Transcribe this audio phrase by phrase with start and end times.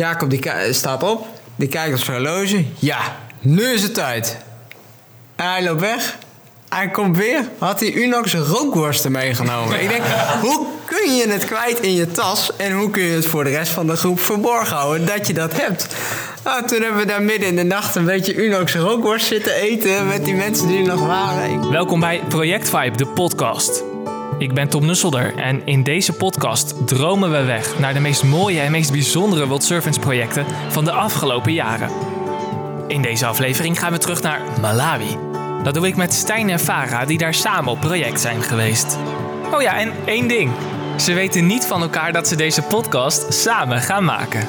[0.00, 1.26] Jacob die staat op,
[1.56, 2.64] die kijkt op zijn horloge.
[2.78, 2.98] Ja,
[3.40, 4.36] nu is het tijd.
[5.36, 6.16] En hij loopt weg.
[6.68, 9.82] Hij komt weer, had hij Unox rookworsten meegenomen.
[9.82, 10.02] Ik denk,
[10.42, 12.56] hoe kun je het kwijt in je tas...
[12.56, 15.32] en hoe kun je het voor de rest van de groep verborgen houden dat je
[15.32, 15.86] dat hebt?
[16.44, 20.06] Nou, toen hebben we daar midden in de nacht een beetje Unox rookworst zitten eten...
[20.06, 21.70] met die mensen die er nog waren.
[21.70, 23.82] Welkom bij Project Vibe, de podcast.
[24.40, 28.60] Ik ben Tom Nusselder en in deze podcast dromen we weg naar de meest mooie
[28.60, 31.90] en meest bijzondere World Servants projecten van de afgelopen jaren.
[32.86, 35.16] In deze aflevering gaan we terug naar Malawi.
[35.62, 38.98] Dat doe ik met Stijn en Farah die daar samen op project zijn geweest.
[39.54, 40.50] Oh ja, en één ding.
[40.96, 44.48] Ze weten niet van elkaar dat ze deze podcast samen gaan maken.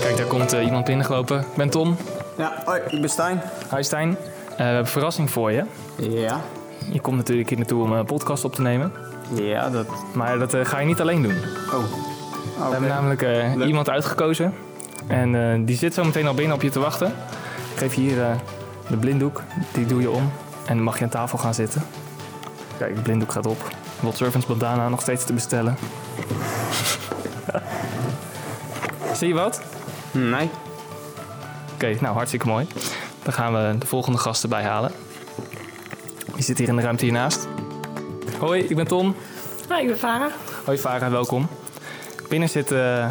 [0.00, 1.40] Kijk, daar komt eh, iemand binnengelopen.
[1.40, 1.96] Ik ben Tom.
[2.36, 3.42] Ja, hoi, ik ben Stijn.
[3.74, 4.08] Hi Stijn.
[4.08, 5.64] Eh, we hebben een verrassing voor je.
[5.96, 6.40] Ja,
[6.92, 8.92] Je komt natuurlijk hier naartoe om een podcast op te nemen.
[9.34, 9.86] Ja, dat...
[10.12, 11.36] Maar dat eh, ga je niet alleen doen.
[11.72, 11.84] Oh.
[12.66, 14.54] We hebben namelijk eh, iemand uitgekozen.
[15.06, 17.06] En eh, die zit zo meteen al binnen op je te wachten.
[17.72, 18.36] Ik geef je hier eh,
[18.88, 19.42] de blinddoek.
[19.72, 20.32] Die doe je om.
[20.66, 21.82] En dan mag je aan tafel gaan zitten.
[22.78, 23.68] Kijk, de blinddoek gaat op.
[24.00, 25.72] World Servants bandana nog steeds te bestellen.
[29.14, 29.62] Zie je wat?
[30.10, 30.50] Nee.
[31.74, 32.66] Oké, nou hartstikke mooi.
[33.22, 34.90] Dan gaan we de volgende gasten bijhalen.
[36.34, 37.48] Die zit hier in de ruimte hiernaast.
[38.40, 39.14] Hoi, ik ben Tom.
[39.68, 40.32] Hi, ik ben Farah.
[40.64, 41.48] Hoi Farah, welkom.
[42.28, 43.08] Binnen zit eh,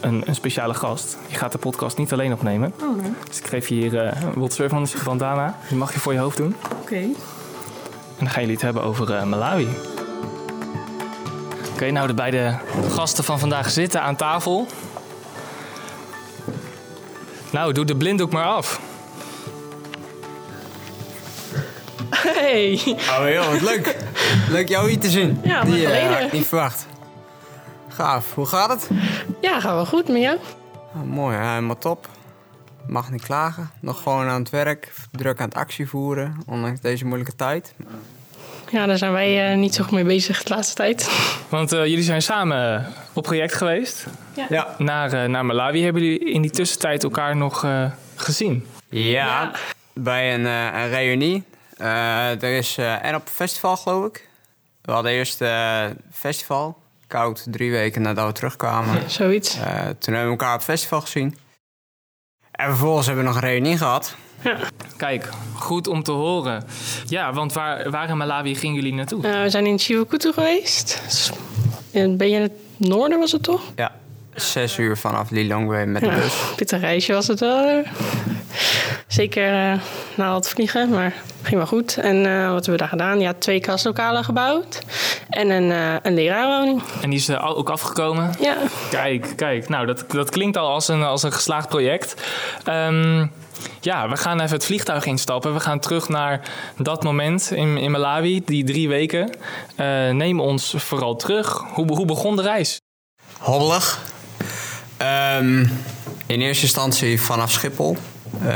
[0.00, 1.16] een, een speciale gast.
[1.28, 2.74] Die gaat de podcast niet alleen opnemen.
[2.82, 3.12] Oh, nee.
[3.28, 5.58] Dus ik geef je hier eh, een World Servants bandana.
[5.68, 6.56] Die mag je voor je hoofd doen.
[6.80, 6.96] Oké.
[6.96, 7.14] En
[8.18, 9.68] dan gaan jullie het hebben over eh, Malawi.
[11.72, 12.58] Oké, nou de beide
[12.90, 14.66] gasten van vandaag zitten aan tafel.
[17.50, 18.80] Nou, doe de blinddoek maar af.
[22.10, 22.80] Hey.
[22.86, 23.96] Oh joh, wat leuk.
[24.50, 25.40] Leuk jou hier te zien.
[25.44, 26.12] Ja, Die eh, geleden.
[26.12, 26.86] had ik niet verwacht.
[27.88, 28.34] Gaaf.
[28.34, 28.90] Hoe gaat het?
[29.40, 30.36] Ja, gaat wel goed met jou?
[30.94, 32.08] Oh, mooi, helemaal top.
[32.86, 33.70] Mag niet klagen.
[33.80, 34.92] Nog gewoon aan het werk.
[35.10, 36.36] Druk aan het actie voeren.
[36.46, 37.74] Ondanks deze moeilijke tijd.
[38.70, 41.10] Ja, daar zijn wij eh, niet zo goed mee bezig de laatste tijd.
[41.48, 44.06] Want eh, jullie zijn samen op project geweest.
[44.48, 44.74] Ja.
[44.78, 45.82] Naar, eh, naar Malawi.
[45.82, 48.66] Hebben jullie in die tussentijd elkaar nog eh, gezien?
[48.88, 49.50] Ja.
[49.92, 51.42] Bij een, eh, een reunie.
[51.76, 54.28] Eh, er is eh, en op festival, geloof ik.
[54.82, 56.82] We hadden eerst eh festival.
[57.06, 59.10] Koud, drie weken nadat we terugkwamen.
[59.10, 59.54] Zoiets.
[59.58, 59.64] Eh,
[59.98, 61.36] toen hebben we elkaar op festival gezien.
[62.50, 64.14] En vervolgens hebben we nog een reunie gehad.
[64.40, 64.56] Ja.
[64.96, 66.64] Kijk, goed om te horen.
[67.06, 69.26] Ja, want waar, waar in Malawi gingen jullie naartoe?
[69.26, 71.02] Eh, we zijn in Chivakutu geweest.
[71.92, 73.62] Eh, Ben je in het noorden, was het toch?
[73.76, 73.92] Ja.
[74.34, 76.34] Zes uur vanaf Lilongwe met de Ja, bus.
[76.56, 77.82] pittig reisje was het wel.
[79.14, 79.80] Zeker eh,
[80.14, 81.96] na het vliegen, maar ging wel goed.
[81.96, 83.20] En eh, wat hebben we daar gedaan?
[83.20, 84.82] Ja, twee klaslokalen gebouwd.
[85.28, 86.82] En een, eh een leraarwoning.
[87.02, 88.34] En die is ook afgekomen.
[88.40, 88.56] Ja.
[88.90, 89.68] Kijk, kijk.
[89.68, 92.14] Nou, dat, dat klinkt al als een, als een geslaagd project.
[92.64, 93.26] Ehm,
[93.80, 95.54] ja, we gaan even het vliegtuig instappen.
[95.54, 96.40] We gaan terug naar
[96.78, 99.30] dat moment in, in Malawi, die drie weken.
[99.76, 101.64] Eh, neem ons vooral terug.
[101.72, 102.80] Hoe, hoe begon de reis?
[103.38, 103.98] Hobbelig.
[104.96, 105.66] Ehm,
[106.26, 107.96] in eerste instantie vanaf Schiphol.
[108.40, 108.48] Eh,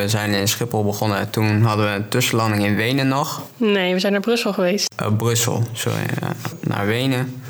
[0.00, 1.30] we zijn in Schiphol begonnen.
[1.30, 3.42] Toen hadden we een tussenlanding in Wenen nog.
[3.56, 4.88] Nee, we zijn naar Brussel geweest.
[5.02, 6.04] Oh, Brussel, sorry.
[6.60, 7.42] naar Wenen.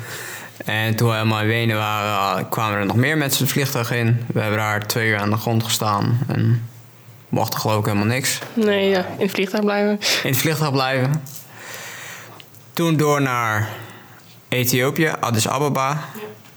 [0.65, 4.25] En toen we helemaal in Wenen waren, kwamen er nog meer mensen het vliegtuig in.
[4.33, 6.19] We hebben daar twee uur aan de grond gestaan.
[6.27, 6.67] En
[7.29, 8.39] mochten geloof ik helemaal niks.
[8.53, 9.91] Nee, ja, in het vliegtuig blijven.
[10.23, 11.23] In het vliegtuig blijven.
[12.73, 13.69] Toen door naar
[14.47, 15.99] Ethiopië, Addis Ababa.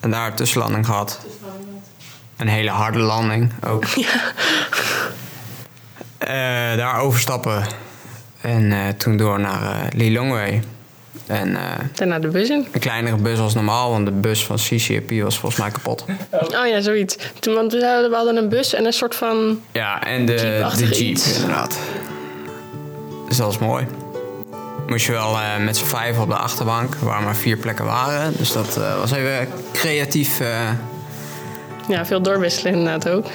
[0.00, 1.21] En daar een tussenlanding gehad.
[2.43, 3.85] Een hele harde landing ook.
[6.19, 7.65] Eh, daar overstappen.
[8.41, 10.61] En eh, toen door naar eh, Lilongwe.
[11.27, 11.57] En
[11.95, 12.67] Daarna de bus in.
[12.73, 16.05] een kleinere bus als normaal, want de bus van CCP was volgens mij kapot.
[16.31, 17.17] Oh ja, zoiets.
[17.41, 19.61] Toen, want we hadden, een bus en een soort van...
[19.73, 21.79] Ja, en de, de Jeepachtig Jeep inderdaad.
[23.29, 23.87] Dus dat was mooi.
[24.87, 28.33] Moest je wel met z'n vijf op de achterbank, waar maar vier plekken waren.
[28.37, 30.41] Dus dat was even creatief.
[31.88, 33.26] Ja, veel doorwisselen inderdaad ook.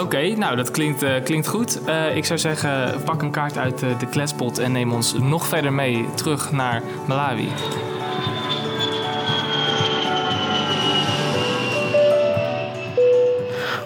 [0.00, 1.84] Oké, nou dat klinkt, eh, klinkt goed.
[1.84, 5.46] Eh, ik zou zeggen, pak een kaart uit eh, de kletspot en neem ons nog
[5.46, 7.48] verder mee terug naar Malawi.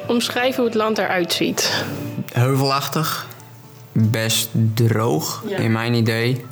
[0.07, 1.85] Omschrijven hoe het land eruit ziet.
[2.33, 3.27] heuvelachtig.
[3.93, 5.57] Best droog, Ja.
[5.59, 6.45] in mijn idee.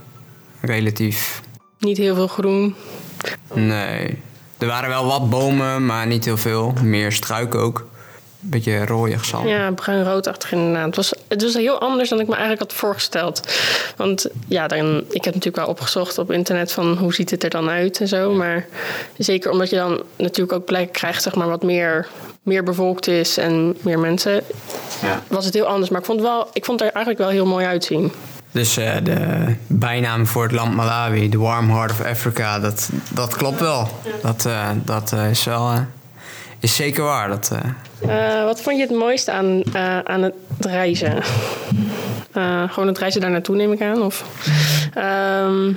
[0.60, 1.42] Relatief.
[1.78, 2.74] Niet heel veel groen.
[3.54, 4.18] Nee.
[4.58, 6.72] Er waren wel wat bomen, maar niet heel veel.
[6.82, 7.86] Meer struiken ook.
[8.40, 9.48] Beetje rooiig zand.
[9.48, 10.86] Ja, bruin-roodachtig inderdaad.
[10.86, 13.40] Het was, het was heel anders dan ik me eigenlijk had voorgesteld.
[13.96, 17.50] Want ja, dan, ik heb natuurlijk wel opgezocht op internet van hoe ziet het er
[17.50, 18.32] dan uit en zo.
[18.32, 18.66] Maar
[19.16, 22.06] zeker omdat je dan natuurlijk ook plekken krijgt, zeg maar, wat meer
[22.42, 24.42] meer bevolkt is en meer mensen,
[25.02, 25.22] Ja.
[25.28, 25.90] was het heel anders.
[25.90, 28.12] Maar ik vond, wel, ik vond het er eigenlijk wel heel mooi uitzien.
[28.50, 33.36] Dus eh, de bijnaam voor het land Malawi, the warm heart of Africa, dat, dat
[33.36, 33.88] klopt wel.
[34.22, 35.72] Dat, eh, dat eh, is wel...
[36.58, 37.28] is zeker waar.
[37.28, 37.52] Dat,
[38.44, 39.62] wat vond je het mooiste aan,
[40.04, 41.22] aan het reizen?
[42.68, 44.02] Gewoon het reizen daar naartoe neem ik aan?
[44.02, 44.24] Of,
[44.94, 45.72] Ehm,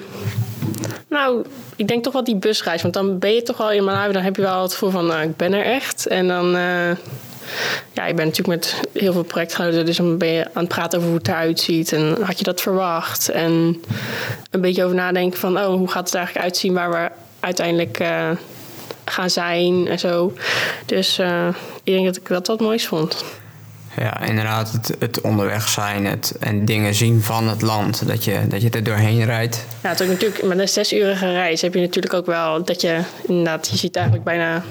[1.08, 1.46] nou,
[1.76, 2.82] ik denk toch wel die busreis.
[2.82, 4.14] Want dan ben je toch wel in Malawi.
[4.14, 6.08] Dan heb je wel het gevoel van, nou, ik ben er echt.
[6.08, 6.56] En dan...
[7.94, 9.86] ja, ik ben natuurlijk met heel veel projectgenoten.
[9.86, 11.94] Dus dan ben je aan het praten over hoe het eruit ziet.
[11.94, 13.30] En had je dat verwacht?
[13.30, 13.82] En
[14.52, 15.58] een beetje over nadenken van...
[15.58, 17.10] Oh, hoe gaat het eigenlijk uitzien waar we
[17.40, 18.00] uiteindelijk...
[18.00, 18.30] eh,
[19.06, 20.34] gaan zijn en zo.
[20.86, 21.48] Dus eh,
[21.84, 23.24] ik denk dat ik dat wat moois vond.
[23.98, 28.08] ja, inderdaad, het, het onderweg zijn het, en dingen zien van het land.
[28.08, 29.66] Dat je, dat je er doorheen rijdt.
[29.84, 32.82] Ja, het is ook natuurlijk met een zesurige reis heb je natuurlijk ook wel dat
[32.82, 34.64] je inderdaad, je ziet eigenlijk bijna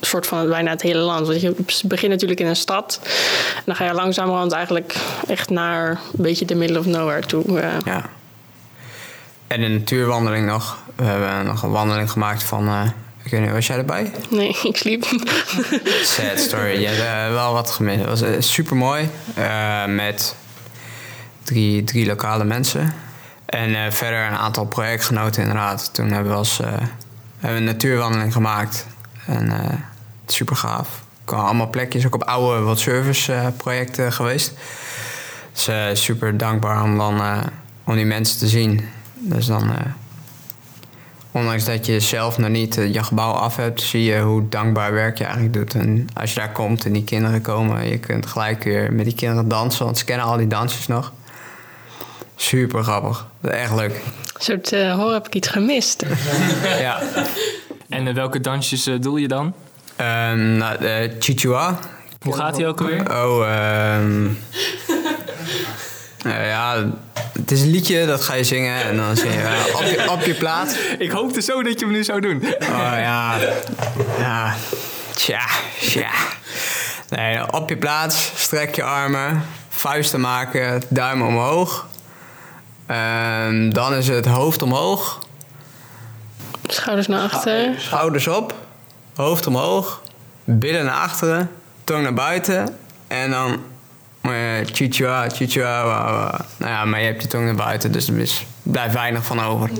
[0.00, 1.26] soort van bijna het hele land.
[1.26, 1.54] Want je
[1.84, 3.00] begint natuurlijk in een stad
[3.56, 4.94] en dan ga je langzamerhand eigenlijk
[5.28, 7.60] echt naar een beetje de middle of nowhere toe.
[7.60, 7.68] eh.
[7.84, 8.08] Ja.
[9.46, 10.78] En een natuurwandeling nog.
[10.96, 12.68] We hebben nog een wandeling gemaakt van...
[12.68, 12.82] eh,
[13.22, 14.12] ik weet niet, was jij erbij?
[14.30, 15.04] Nee, ik sliep.
[16.02, 16.80] Sad story.
[16.80, 17.98] Je hebt eh, wel wat gemist.
[18.04, 19.08] Het was super mooi.
[19.86, 20.34] met
[21.42, 22.94] drie, drie lokale mensen.
[23.46, 25.94] En eh, verder een aantal projectgenoten inderdaad.
[25.94, 26.88] Toen hebben we, als, eh, hebben
[27.38, 28.86] we een natuurwandeling gemaakt.
[29.26, 29.74] En eh,
[30.32, 30.88] super gaaf.
[31.20, 34.52] Ik kwam allemaal plekjes, ook op oude wat service eh, projecten geweest.
[35.52, 37.38] Dus eh, super dankbaar om dan eh,
[37.84, 38.88] om die mensen te zien.
[39.14, 39.62] Dus dan...
[39.70, 39.76] eh,
[41.32, 45.18] Ondanks dat je zelf nog niet je gebouw af hebt, zie je hoe dankbaar werk
[45.18, 45.74] je eigenlijk doet.
[45.74, 49.14] En als je daar komt en die kinderen komen, je kunt gelijk weer met die
[49.14, 51.12] kinderen dansen, want ze kennen al die dansjes nog.
[52.36, 53.26] Super grappig.
[53.42, 53.92] Echt leuk.
[53.94, 56.04] Een soort eh hoor heb ik iets gemist.
[56.78, 57.02] Ja.
[57.88, 59.54] En welke dansjes eh, doe je dan?
[60.00, 61.78] Ehm nou, de Chichua.
[62.24, 63.24] Hoe gaat die ook alweer?
[63.24, 64.22] Oh, ehm
[66.22, 66.90] nou ja,
[67.32, 70.10] het is een liedje, dat ga je zingen en dan zing je eh, op, je
[70.10, 70.76] op je plaat.
[70.98, 72.42] Ik hoopte zo dat je hem nu zou doen.
[72.60, 73.36] Oh ja.
[74.18, 74.54] Ja.
[75.14, 75.46] Tja,
[75.80, 76.10] tja.
[77.08, 81.86] Nee, op je plaats, strek je armen, vuisten maken, duim omhoog.
[82.86, 85.18] Ehm, dan is het hoofd omhoog,
[86.66, 87.74] Schouders naar achter.
[87.78, 88.54] schouders op,
[89.20, 90.02] hoofd omhoog,
[90.44, 91.50] billen naar achteren,
[91.84, 92.76] tong naar buiten.
[93.06, 93.62] En dan
[94.20, 94.30] eh,
[94.72, 96.44] chichua, chichua, wa, wa.
[96.56, 99.40] Nou ja, maar je hebt je tong naar buiten, dus er is, blijft weinig van
[99.40, 99.70] over.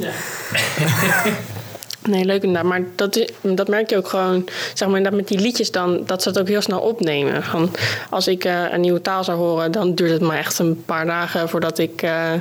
[2.08, 2.70] Nee, leuk inderdaad.
[2.70, 4.44] Maar dat, is- dat merk je ook gewoon,
[4.74, 7.42] zeg maar, inderdaad met die liedjes dan, dat ze het ook heel snel opnemen.
[7.42, 7.70] Van,
[8.10, 11.06] als ik eh, een nieuwe taal zou horen, dan duurt het maar echt een paar
[11.06, 12.32] dagen voordat ik, eh,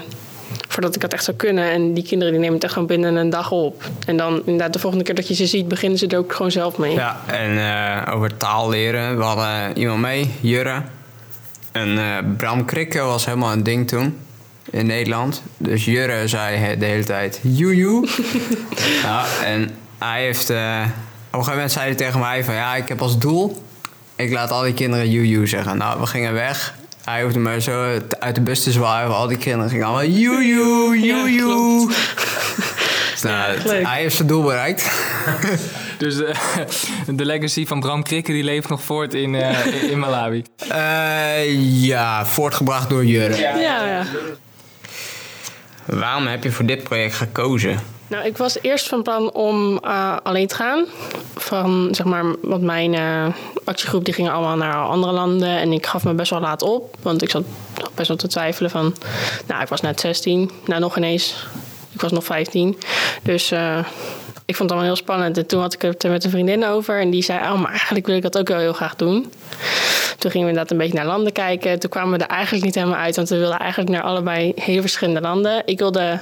[0.67, 1.71] voordat ik dat echt zou kunnen.
[1.71, 3.83] En die kinderen die nemen het echt gewoon binnen een dag op.
[4.05, 6.51] En dan inderdaad de volgende keer dat je ze ziet, beginnen ze er ook gewoon
[6.51, 6.93] zelf mee.
[6.93, 9.17] Ja, en eh, over taal leren.
[9.17, 10.81] We hadden iemand mee, Jurre.
[11.71, 14.17] En eh, Bram Krikke was helemaal een ding toen
[14.69, 15.43] in Nederland.
[15.57, 18.07] Dus Jurre zei de hele tijd joejoe.
[19.03, 20.49] ja, en hij heeft...
[20.49, 20.81] eh,
[21.31, 22.53] op een gegeven moment zei hij tegen mij van...
[22.53, 23.63] Ja, ik heb als doel...
[24.15, 25.77] Ik laat al die kinderen joejoe zeggen.
[25.77, 26.75] Nou, we gingen weg.
[27.09, 29.15] Hij hoefde maar zo uit de bus te zwaaien.
[29.15, 31.88] Al die kinderen gingen allemaal joejoe, joejoe.
[33.11, 34.91] Dus, nou, hij heeft zijn doel bereikt.
[35.97, 36.35] Dus eh,
[37.07, 40.44] de legacy van Bram Krikke die leeft nog voort in, eh, in Malawi.
[40.67, 43.37] Eh, ja, voortgebracht door Jurre.
[43.37, 43.57] ja.
[43.85, 44.06] ja.
[45.85, 47.80] Waarom heb je voor dit project gekozen?
[48.09, 50.85] Nou, ik was eerst van plan om eh, alleen te gaan.
[51.35, 53.25] Van, zeg maar, want mijn eh,
[53.63, 55.49] actiegroep die ging allemaal naar andere landen.
[55.49, 56.95] En ik gaf me best wel laat op.
[57.01, 57.44] Want ik zat
[57.95, 58.95] best wel te twijfelen van...
[59.47, 60.51] Nou, ik was net 16.
[60.66, 61.47] Nou, nog ineens.
[61.92, 62.78] Ik was nog 15.
[63.23, 63.85] Dus eh,
[64.49, 65.37] ik vond het allemaal heel spannend.
[65.37, 66.99] En toen had ik het er met een vriendin over.
[66.99, 69.31] En die zei, oh, maar eigenlijk wil ik dat ook wel heel graag doen.
[70.18, 71.79] Toen gingen we inderdaad een beetje naar landen kijken.
[71.79, 74.81] Toen kwamen we er eigenlijk niet helemaal uit, want we wilden eigenlijk naar allebei hele
[74.81, 75.61] verschillende landen.
[75.65, 76.21] Ik wilde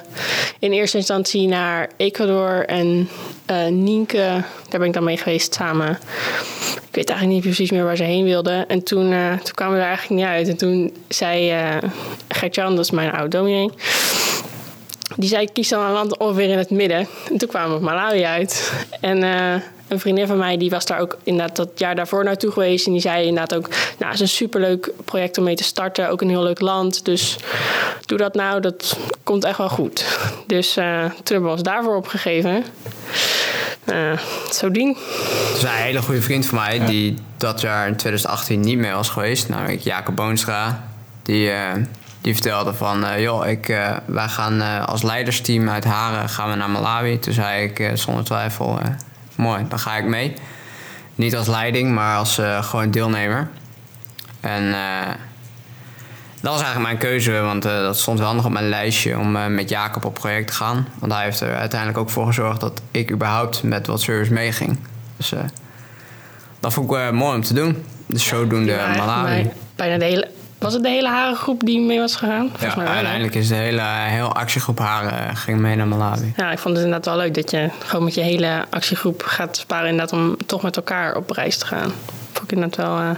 [0.59, 3.09] in eerste instantie naar Ecuador en
[3.45, 4.43] eh Nienke.
[4.69, 5.89] Daar ben ik dan mee geweest samen.
[6.89, 8.67] Ik weet eigenlijk niet precies meer waar ze heen wilden.
[8.67, 10.47] En toen, eh, toen kwamen we er eigenlijk niet uit.
[10.47, 11.77] En toen zei eh
[12.27, 13.69] Gert-Jan, dat is mijn oud dominee...
[15.17, 17.07] Die zei, kies dan een land ongeveer in het midden.
[17.29, 18.73] En toen kwamen we op Malawi uit.
[19.01, 22.51] En eh, een vriendin van mij, die was daar ook inderdaad dat jaar daarvoor naartoe
[22.51, 22.85] geweest.
[22.85, 26.09] En die zei inderdaad ook, nou, het is een superleuk project om mee te starten.
[26.09, 27.05] Ook een heel leuk land.
[27.05, 27.37] Dus
[28.05, 30.05] doe dat nou, dat komt echt wel goed.
[30.47, 32.63] Dus eh, toen hebben we ons daarvoor opgegeven.
[33.85, 34.19] Eh
[34.51, 34.67] zo.
[34.67, 38.93] Het is een hele goede vriend van mij die dat jaar in 2018 niet meer
[38.93, 39.49] was geweest.
[39.49, 40.83] Namelijk Jacob Boonstra.
[41.23, 41.71] Die, eh,
[42.21, 46.49] die vertelde van, eh, joh, ik, eh, wij gaan eh, als leidersteam uit Haren gaan
[46.49, 47.19] we naar Malawi.
[47.19, 48.79] Toen zei ik zonder twijfel,
[49.35, 50.33] mooi, dan ga ik mee.
[51.15, 53.49] Niet als leiding, maar als gewoon deelnemer.
[54.39, 54.71] En
[56.41, 59.69] dat was eigenlijk mijn keuze, want dat stond wel nog op mijn lijstje om met
[59.69, 60.87] Jacob op project te gaan.
[60.99, 64.79] Want hij heeft er uiteindelijk ook voor gezorgd dat ik überhaupt met wat service meeging.
[65.17, 65.33] Dus
[66.59, 67.85] dat vond ik mooi om te doen.
[68.05, 69.23] Dus zodoende Malawi.
[69.43, 70.27] bij- Bijna de hele...
[70.57, 72.47] Was het de hele harengroep die mee was gegaan?
[72.49, 76.33] Volgens Ja, mij uiteindelijk is de hele, heel actiegroep Haren eh, ging mee naar Malawi.
[76.37, 79.57] Ja, ik vond het inderdaad wel leuk dat je gewoon met je hele actiegroep gaat
[79.57, 81.91] sparen inderdaad om toch met elkaar op reis te gaan.
[82.31, 83.09] Vond ik inderdaad wel eh,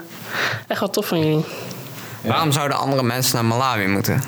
[0.67, 1.45] echt wel tof van jullie.
[2.21, 4.21] Waarom zouden andere mensen naar Malawi moeten?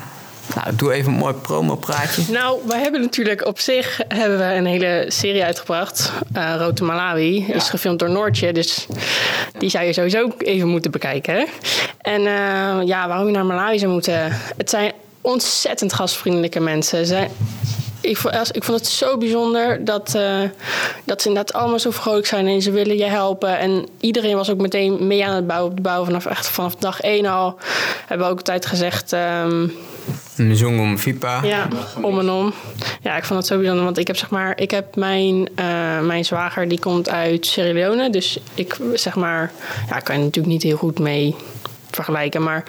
[0.54, 2.22] Nou, doe even een mooi promopraatje.
[2.32, 6.12] Nou, we hebben natuurlijk op zich hebben we een hele serie uitgebracht.
[6.32, 7.46] eh Rote Malawi.
[7.46, 8.52] Is gefilmd door Noortje.
[8.52, 8.86] Dus
[9.58, 11.46] die zou je sowieso even moeten bekijken.
[12.00, 14.32] En eh, ja, waarom je naar Malawi zou moeten.
[14.56, 17.28] Het zijn ontzettend gastvriendelijke mensen.
[18.00, 20.40] Ik, vond, als- ik vond het zo bijzonder dat, eh,
[21.04, 23.58] dat ze inderdaad allemaal zo vrolijk zijn en ze willen je helpen.
[23.58, 26.04] En iedereen was ook meteen mee aan het bouwen op de bouw.
[26.04, 27.56] Vanaf, echt vanaf dag één al
[28.06, 29.12] hebben we ook altijd gezegd.
[29.12, 29.66] ehm,
[30.48, 31.42] Mzungu Mfipa.
[31.42, 31.68] ja,
[32.00, 32.52] om en om.
[33.00, 36.00] Ja, ik vond het zo bijzonder, want ik heb zeg maar, ik heb mijn, eh,
[36.00, 39.52] mijn zwager die komt uit Sierra Leone, dus ik zeg maar,
[39.88, 41.34] ja, kan je natuurlijk niet heel goed mee
[41.90, 42.64] vergelijken, maar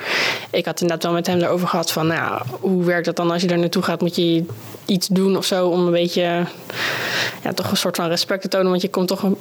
[0.51, 3.41] ik had inderdaad wel met hem erover gehad van, nou, hoe werkt dat dan als
[3.41, 4.01] je daar naartoe gaat?
[4.01, 4.45] Moet je
[4.85, 6.45] iets doen of zo om een beetje,
[7.43, 9.37] ja, toch een soort van respect te tonen, want je komt toch een,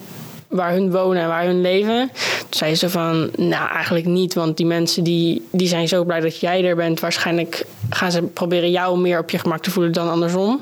[0.53, 2.11] waar hun wonen en waar hun leven.
[2.39, 6.21] Toen zei ze van, nou eigenlijk niet, want die mensen die, die zijn zo blij
[6.21, 7.01] dat jij er bent.
[7.01, 10.61] Waarschijnlijk gaan ze proberen jou meer op je gemak te voelen dan andersom.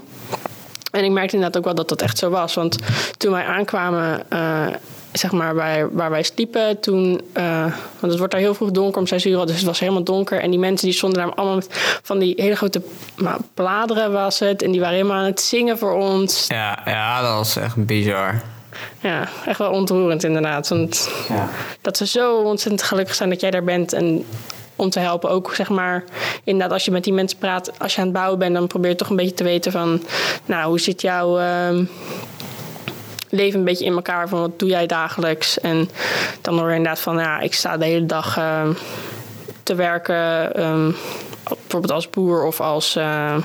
[0.90, 2.54] En ik merkte inderdaad ook wel dat dat echt zo was.
[2.54, 2.76] Want
[3.16, 4.66] toen wij aankwamen, eh,
[5.12, 7.20] zeg maar, bij, waar wij sliepen, toen...
[7.32, 7.62] eh,
[8.00, 10.04] want het wordt daar heel vroeg donker om 6 uur, al, dus het was helemaal
[10.04, 10.40] donker.
[10.40, 12.82] En die mensen die stonden daar allemaal met van die hele grote
[13.16, 14.62] nou, bladeren was het.
[14.62, 16.46] En die waren helemaal aan het zingen voor ons.
[16.48, 18.42] Ja, ja, dat was echt bizar.
[19.00, 20.68] Ja, echt wel ontroerend inderdaad.
[20.68, 21.48] Want Ja.
[21.80, 23.92] dat ze zo ontzettend gelukkig zijn dat jij daar bent.
[23.92, 24.24] En
[24.76, 26.04] om te helpen ook, zeg maar,
[26.44, 28.90] inderdaad, als je met die mensen praat, als je aan het bouwen bent, dan probeer
[28.90, 30.02] je toch een beetje te weten van,
[30.44, 31.84] nou, hoe zit jouw ehm,
[33.28, 34.28] leven een beetje in elkaar?
[34.28, 35.60] Van wat doe jij dagelijks?
[35.60, 35.90] En
[36.40, 38.72] dan hoor je inderdaad van, ja, ik sta de hele dag ehm,
[39.62, 40.90] te werken, ehm,
[41.44, 43.36] bijvoorbeeld als boer of als eh,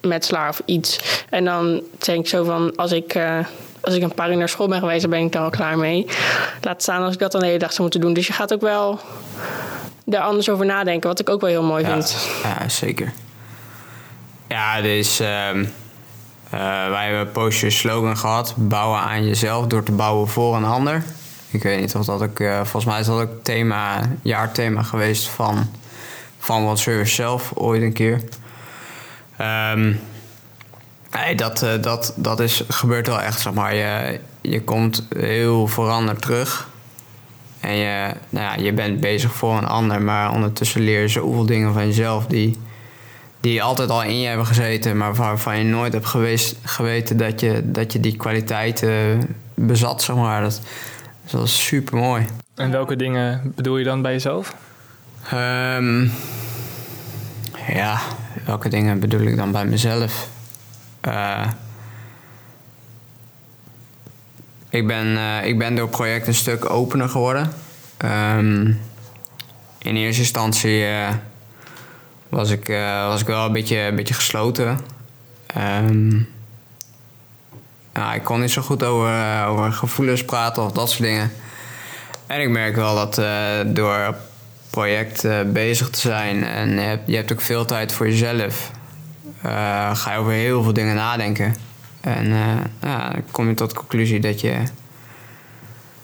[0.00, 1.00] metselaar of iets.
[1.30, 3.38] En dan denk ik zo van, als ik, eh,
[3.80, 5.78] als ik een paar uur naar school ben geweest, dan ben ik daar al klaar
[5.78, 6.06] mee.
[6.60, 8.12] Laat staan als ik dat dan de hele dag zou moeten doen.
[8.12, 9.00] Dus je gaat ook wel
[10.04, 12.28] daar anders over nadenken, wat ik ook wel heel mooi Ja, vind.
[12.42, 13.12] ja, zeker.
[14.48, 15.26] Ja, dus eh,
[16.90, 21.02] wij hebben een poosje slogan gehad: bouwen aan jezelf door te bouwen voor een ander.
[21.50, 25.28] Ik weet niet of dat ook, eh, volgens mij is dat ook thema, jaarthema geweest
[25.28, 25.70] van,
[26.38, 28.20] van What Service zelf ooit een keer.
[29.36, 29.92] Ehm,
[31.12, 33.74] nee, dat, eh, dat, dat is, gebeurt wel echt, zeg maar.
[33.74, 36.68] Je, je komt heel veranderd terug.
[37.60, 41.46] En je, nou ja, je bent bezig voor een ander, maar ondertussen leer je zoveel
[41.46, 42.58] dingen van jezelf die,
[43.40, 47.40] die altijd al in je hebben gezeten, maar waarvan je nooit hebt geweest, geweten dat
[47.40, 49.20] je, dat je die kwaliteiten
[49.54, 50.42] bezat, zeg maar.
[50.42, 50.60] Dat,
[51.30, 52.26] dat is super mooi.
[52.54, 54.54] En welke dingen bedoel je dan bij jezelf?
[55.30, 56.08] Ehm,
[57.72, 58.00] ja,
[58.44, 60.28] welke dingen bedoel ik dan bij mezelf?
[61.00, 61.48] Eh,
[64.70, 67.52] ik, ben, eh, ik ben door het project een stuk opener geworden.
[67.96, 68.72] Ehm,
[69.78, 71.08] in eerste instantie eh,
[72.28, 72.66] was, ik,
[73.06, 74.80] was ik wel een beetje, een beetje gesloten.
[75.46, 76.16] Ehm,
[78.14, 81.32] ik kon niet zo goed over, over gevoelens praten of dat soort dingen.
[82.26, 83.14] En ik merk wel dat
[83.76, 84.14] door
[84.70, 88.70] project bezig te zijn en je hebt, je hebt ook veel tijd voor jezelf,
[89.92, 91.54] ga je over heel veel dingen nadenken.
[92.00, 94.62] En eh, ja, dan kom je tot de conclusie dat je,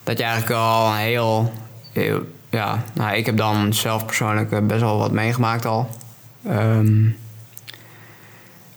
[0.04, 1.52] dat je eigenlijk al een heel,
[1.92, 5.88] heel ja, nou, ik heb dan zelf persoonlijk eh, best wel wat meegemaakt al.
[6.46, 7.04] Ehm,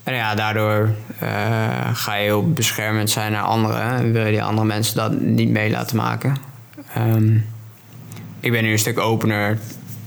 [0.03, 0.89] en ja, daardoor
[1.19, 3.81] eh, ga je heel beschermend zijn naar anderen.
[3.81, 6.35] En wil je die andere mensen dat niet mee laten maken.
[6.93, 7.35] Ehm,
[8.39, 9.57] ik ben nu een stuk opener.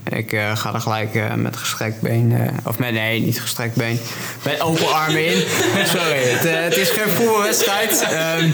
[0.09, 2.32] Ik eh, ga er gelijk eh, met gestrekt been...
[2.32, 3.99] eh, of met, nee, niet gestrekt been.
[4.44, 5.42] Met open armen in.
[5.97, 8.06] Sorry, het, het is geen voetbalwedstrijd.
[8.11, 8.49] Ehm,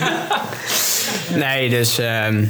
[1.38, 1.98] nee, dus...
[1.98, 2.44] ehm,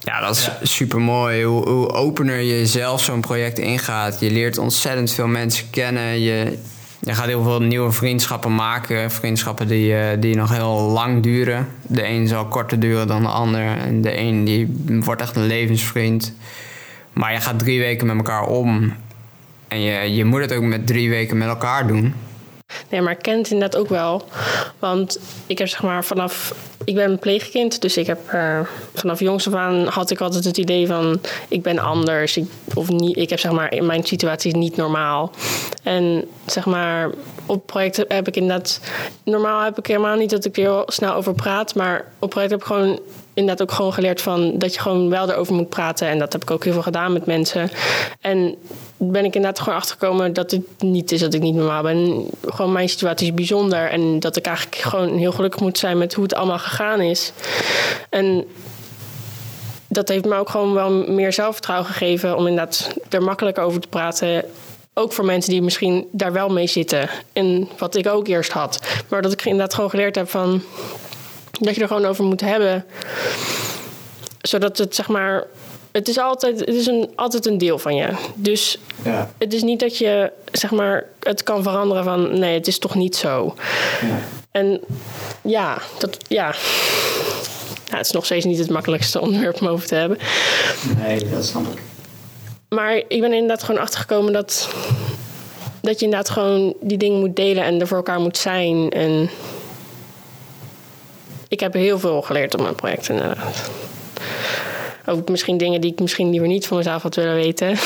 [0.00, 1.44] ja, dat is super mooi.
[1.44, 4.20] Hoe, hoe opener je zelf zo'n project ingaat.
[4.20, 6.20] Je leert ontzettend veel mensen kennen.
[6.20, 6.58] Je,
[7.00, 9.10] je gaat heel veel nieuwe vriendschappen maken.
[9.10, 11.68] Vriendschappen die, die nog heel lang duren.
[11.82, 13.76] De een zal korter duren dan de ander.
[13.78, 16.34] En de een die wordt echt een levensvriend.
[17.12, 18.96] Maar je gaat drie weken met elkaar om.
[19.68, 22.14] En je, je moet het ook met drie weken met elkaar doen.
[22.88, 24.28] Nee, maar ik ken het inderdaad ook wel.
[24.78, 26.54] Want ik heb zeg maar vanaf
[26.84, 28.60] ik ben een pleegkind, dus ik heb uh,
[28.94, 32.38] vanaf jongs af aan had ik altijd het idee van ik ben anders.
[32.74, 35.32] Of niet, ik heb zeg maar, in mijn situatie niet normaal.
[35.82, 37.10] En zeg maar,
[37.52, 38.80] op projecten heb ik inderdaad.
[39.24, 41.74] Normaal heb ik helemaal niet dat ik er heel snel over praat.
[41.74, 43.00] Maar op project heb ik gewoon
[43.34, 46.08] inderdaad ook gewoon geleerd van dat je gewoon wel erover moet praten.
[46.08, 47.70] En dat heb ik ook heel veel gedaan met mensen.
[48.20, 48.54] En
[48.96, 52.26] ben ik inderdaad gewoon achtergekomen dat het niet is dat ik niet normaal ben.
[52.46, 53.90] Gewoon mijn situatie is bijzonder.
[53.90, 57.32] En dat ik eigenlijk gewoon heel gelukkig moet zijn met hoe het allemaal gegaan is.
[58.10, 58.44] En
[59.88, 63.88] dat heeft me ook gewoon wel meer zelfvertrouwen gegeven om inderdaad er makkelijker over te
[63.88, 64.44] praten.
[64.94, 67.10] Ook voor mensen die misschien daar wel mee zitten.
[67.32, 68.80] En wat ik ook eerst had.
[69.08, 70.62] Maar dat ik inderdaad gewoon geleerd heb van
[71.60, 72.84] dat je er gewoon over moet hebben.
[74.40, 75.46] Zodat het zeg maar.
[75.92, 78.08] Het is altijd, het is een, altijd een deel van je.
[78.34, 79.30] Dus ja.
[79.38, 82.94] het is niet dat je zeg maar het kan veranderen van nee, het is toch
[82.94, 83.54] niet zo.
[84.00, 84.18] Ja.
[84.50, 84.80] En
[85.42, 86.54] ja, dat ja.
[87.84, 87.96] ja.
[87.96, 90.18] Het is nog steeds niet het makkelijkste onderwerp om over te hebben.
[90.96, 91.91] Nee, dat snap ik.
[92.74, 94.68] Maar ik ben inderdaad gewoon achtergekomen dat,
[95.80, 98.90] dat je inderdaad gewoon die dingen moet delen en er voor elkaar moet zijn.
[98.90, 99.30] En
[101.48, 103.70] ik heb heel veel geleerd op mijn project inderdaad.
[105.06, 107.76] Ook misschien dingen die ik misschien liever niet van mezelf had willen weten.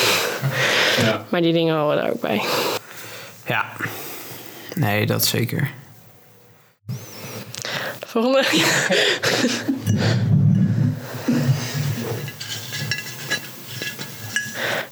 [0.97, 1.25] Ja.
[1.29, 2.41] maar die dingen horen daar ook bij.
[3.45, 3.65] Ja,
[4.75, 5.71] nee, dat zeker.
[8.05, 8.43] volgende.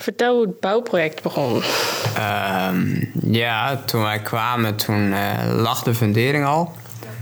[0.06, 1.62] Vertel hoe het bouwproject begon.
[2.16, 6.76] Ehm, ja, toen wij kwamen, toen uh, lag de fundering al.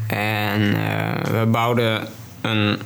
[0.08, 2.08] En uh, we bouwden
[2.42, 2.80] een,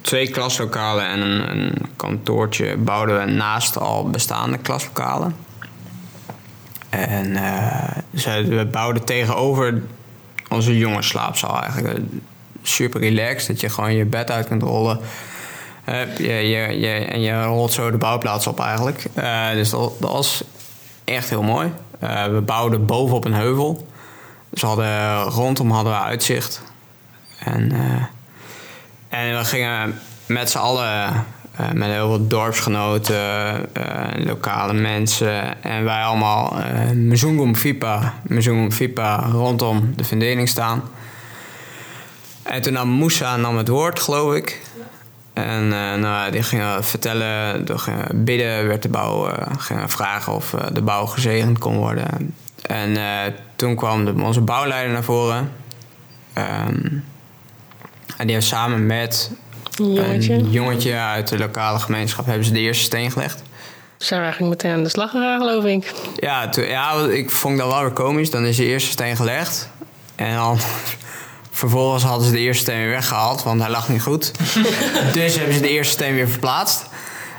[0.00, 5.36] twee klaslokalen en een, kantoortje bouwden we naast al bestaande klaslokalen.
[6.88, 9.82] En uh, we bouwden tegenover
[10.48, 11.98] onze jongensslaapzaal eigenlijk.
[12.62, 15.00] Super relaxed, dat je gewoon je bed uit kunt rollen.
[15.90, 19.04] Uh, je, je, je, en je rolt zo de bouwplaats op eigenlijk.
[19.14, 20.44] Uh, dus dat, was
[21.04, 21.72] echt heel mooi.
[22.30, 23.86] we bouwden bovenop een heuvel.
[24.50, 26.62] Dus hadden, rondom hadden we uitzicht.
[27.38, 27.72] En,
[29.08, 31.26] en we gingen met z'n allen,
[31.72, 33.68] met heel veel dorpsgenoten,
[34.14, 35.62] lokale mensen.
[35.62, 38.70] En wij allemaal uh, Mzungum Fipa, Mzungum
[39.32, 40.82] rondom de fundering staan.
[42.42, 44.60] En toen nam Moussa nam het woord, geloof ik.
[45.44, 45.68] En
[46.00, 51.58] nou, die gingen vertellen, gingen bidden, werd de bouw, gingen vragen of de bouw gezegend
[51.58, 52.34] kon worden.
[52.62, 52.98] En
[53.56, 55.52] toen kwam de, onze bouwleider naar voren.
[56.38, 57.04] Um,
[58.20, 59.30] en die hebben samen met
[59.70, 60.34] jongetje.
[60.34, 63.42] een jongetje uit de lokale gemeenschap hebben ze de eerste steen gelegd.
[63.96, 65.92] Zijn we eigenlijk meteen aan de slag gegaan, geloof ik.
[66.16, 68.30] Ja, ja, ik vond dat wel weer komisch.
[68.30, 69.68] Dan is de eerste steen gelegd.
[70.14, 70.58] En dan
[71.60, 74.32] vervolgens hadden ze de eerste steen weer weggehaald, want hij lag niet goed.
[75.12, 76.84] dus hebben ze de eerste steen weer verplaatst.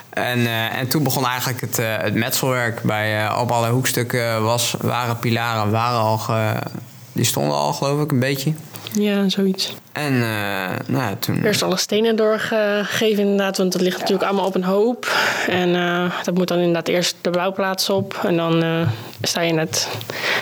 [0.10, 2.81] En, uh, en toen begon eigenlijk het, uh, het metselwerk.
[2.81, 6.53] Bij, uh, op alle hoekstukken was, waren pilaren, waren al ge,
[7.12, 8.53] die stonden al geloof ik een beetje.
[8.93, 9.75] Ja, zoiets.
[9.91, 10.19] En
[10.86, 11.43] nou ja, toen...
[11.43, 15.12] Eerst alle stenen doorgegeven inderdaad, want dat ligt natuurlijk allemaal op een hoop.
[15.47, 15.73] En
[16.23, 18.19] dat moet dan inderdaad eerst de bouwplaats op.
[18.23, 18.63] En dan
[19.21, 19.88] sta je net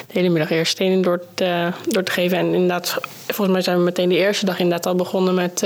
[0.07, 2.37] de hele middag eerst stenen door te, door te geven.
[2.37, 5.63] En inderdaad, volgens mij zijn we meteen de eerste dag inderdaad al begonnen met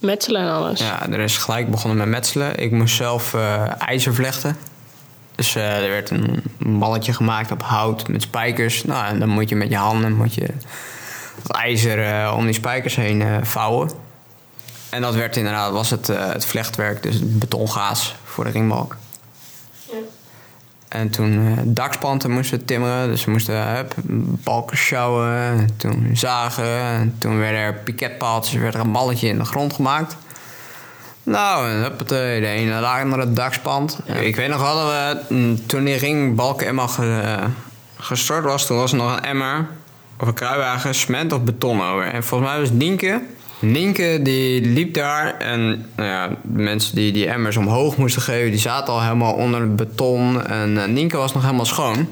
[0.00, 0.80] Metselen en alles.
[0.80, 2.58] Ja, er is gelijk begonnen met metselen.
[2.58, 4.56] Ik moest zelf uh, ijzer vlechten.
[5.34, 8.84] Dus uh, er werd een balletje gemaakt op hout met spijkers.
[8.84, 10.48] Nou, en dan moet je met je handen moet je
[11.42, 13.90] het ijzer uh, om die spijkers heen vouwen.
[14.90, 18.96] En dat werd inderdaad, was het, het vlechtwerk, dus het betongaas voor de ringbalk.
[20.88, 23.08] En toen dakspanten moesten timmeren.
[23.08, 23.94] Dus we moesten hup,
[24.44, 25.70] balken sjouwen.
[25.76, 26.80] Toen zagen.
[26.80, 28.60] En toen werden er piketpaaltjes.
[28.60, 30.16] werd er een balletje in de grond gemaakt.
[31.22, 33.98] Nou, en huppatee, de ene naar het dakspand.
[34.04, 37.38] Ik weet nog wel dat we, mm, toen die ringbalken ge,
[37.96, 38.66] gestort was...
[38.66, 39.68] toen was er nog een emmer
[40.18, 42.04] of een kruiwagen cement of beton over.
[42.04, 43.20] En volgens mij was Nienke
[43.58, 48.50] Nienke die liep daar en nou ja, de mensen die die emmers omhoog moesten geven,
[48.50, 50.46] die zaten al helemaal onder het beton.
[50.46, 52.08] En uh, Nienke was nog helemaal schoon.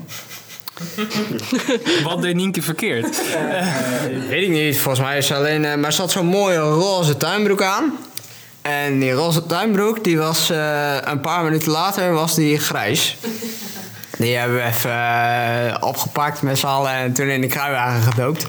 [2.04, 3.22] Wat deed Nienke verkeerd?
[3.34, 4.78] Uh, weet ik niet.
[4.78, 5.64] Volgens mij is ze alleen.
[5.64, 7.92] Uh, maar ze had zo'n mooie roze tuinbroek aan.
[8.62, 10.48] En die roze tuinbroek, die was
[11.04, 13.16] een paar minuten later was die grijs.
[14.18, 18.46] Die hebben we even opgepakt met z'n allen en toen in de kruiwagen gedoopt.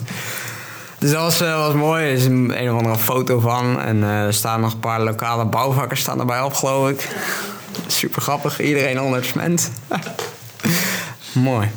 [0.99, 2.05] Dus dat was, uh, was mooi.
[2.05, 3.81] Er is een, een of andere foto van.
[3.81, 7.09] En uh, er staan nog een paar lokale bouwvakkers staan erbij op, geloof ik.
[7.87, 8.61] Super grappig.
[8.61, 9.71] Iedereen onder het cement.
[11.33, 11.69] mooi.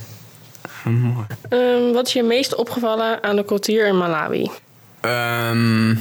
[0.85, 1.27] mooi.
[1.51, 4.51] Um, wat is je meest opgevallen aan de cultuur in Malawi?
[5.01, 6.01] Um,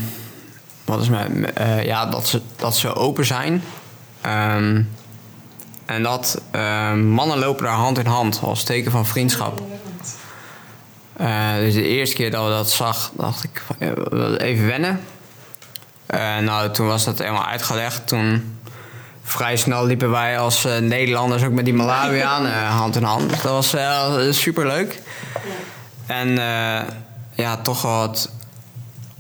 [0.86, 1.56] wat is mijn...
[1.56, 3.64] eh, ja, dat ze, dat ze open zijn.
[4.22, 4.82] Ehm,
[5.88, 9.62] en dat eh, mannen lopen daar hand in hand als teken van vriendschap.
[11.14, 13.64] Eh, dus de eerste keer dat we dat zag, dacht ik
[14.38, 15.00] even wennen.
[16.08, 18.08] Eh, nou, toen was dat helemaal uitgelegd.
[18.08, 18.60] Toen
[19.24, 23.30] vrij snel liepen wij als eh, Nederlanders ook met die Malawiaan eh, hand in hand.
[23.30, 25.02] Dus dat was uh, super leuk.
[26.06, 26.30] En
[27.36, 28.30] ja, toch het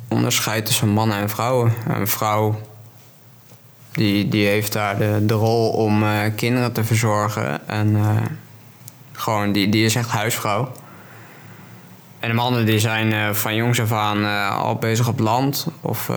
[0.07, 1.73] onderscheid tussen mannen en vrouwen.
[1.87, 2.61] Een vrouw
[3.97, 7.67] die, die heeft daar de, de rol om eh, kinderen te verzorgen.
[7.67, 8.15] En eh,
[9.11, 10.71] gewoon, die, die is echt huisvrouw.
[12.19, 15.67] En de mannen die zijn eh, van jongs af aan al bezig op land.
[15.81, 16.07] Of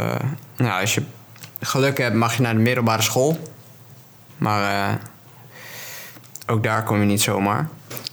[0.56, 1.02] nou, als je
[1.60, 3.38] geluk hebt mag je naar de middelbare school.
[4.36, 4.98] Maar
[6.46, 7.68] ook daar kom je niet zomaar.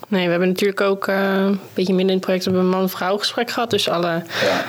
[0.09, 3.17] Nee, we hebben natuurlijk ook eh, een beetje minder in het project hebben een man-vrouw
[3.17, 3.69] gesprek gehad.
[3.69, 4.23] Dus alle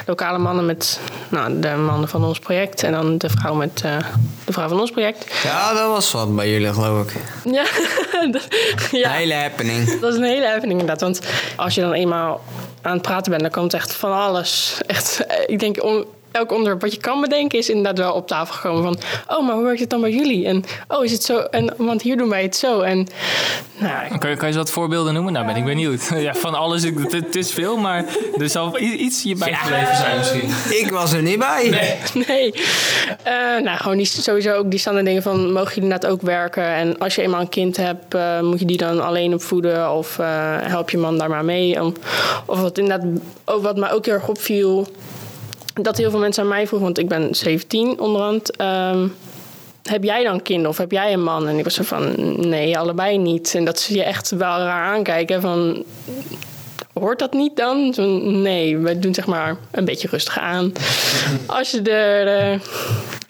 [0.06, 3.96] lokale mannen met nou, de mannen van ons project en dan de vrouw met eh,
[4.44, 5.42] de vrouw van ons project.
[5.42, 7.20] Ja, dat was wat bij jullie geloof ik.
[7.52, 7.64] Ja,
[8.32, 8.46] dat,
[8.90, 9.08] ja.
[9.10, 10.00] Een hele happening.
[10.00, 11.00] Dat is een hele happening inderdaad.
[11.00, 11.20] Want
[11.56, 12.40] als je dan eenmaal
[12.82, 14.78] aan het praten bent, dan komt echt van alles.
[14.86, 16.06] Echt, eh, ik denk, on-
[16.38, 18.82] elk onderwerp wat je kan bedenken is inderdaad wel op tafel gekomen.
[18.82, 18.98] Van,
[19.36, 20.46] oh, maar hoe werkt het dan bij jullie?
[20.46, 21.38] En, oh, is het zo?
[21.38, 22.80] En, want hier doen wij het zo.
[22.80, 23.06] En,
[23.78, 25.32] nou, Kan je, kan je wat voorbeelden noemen?
[25.32, 26.10] Nou ben ik benieuwd.
[26.28, 28.04] Ja, van alles, ik- het, het is veel, maar
[28.38, 30.50] er zal iets je bijgebleven zijn misschien.
[30.84, 31.96] Ik was er niet bij.
[32.26, 32.52] nee.
[33.22, 36.64] Eh, nou, gewoon die, sowieso ook die standaard dingen van, mogen jullie inderdaad ook werken?
[36.74, 39.92] En als je eenmaal een kind hebt, eh, moet je die dan alleen opvoeden?
[39.92, 40.26] Of eh,
[40.60, 41.82] help je man daar maar mee?
[41.82, 41.94] Om,
[42.46, 43.06] of wat inderdaad,
[43.44, 44.88] ook wat mij ook heel erg opviel,
[45.84, 48.56] dat heel veel mensen aan mij vroegen, want ik ben 17 onderhand.
[48.56, 49.06] ehm,
[49.82, 51.48] heb jij dan kinderen of heb jij een man?
[51.48, 52.14] En ik was zo van,
[52.48, 53.54] nee, allebei niet.
[53.54, 55.84] En dat ze je echt wel raar aankijken van,
[56.92, 57.94] hoort dat niet dan?
[57.94, 60.72] Zo, nee, we doen zeg maar een beetje rustig aan.
[61.46, 62.60] Als je er, eh,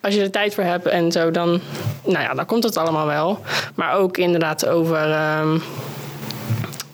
[0.01, 1.61] als je er tijd voor hebt en zo, dan,
[2.05, 3.39] nou ja, dan komt het allemaal wel.
[3.75, 5.59] Maar ook inderdaad over ehm,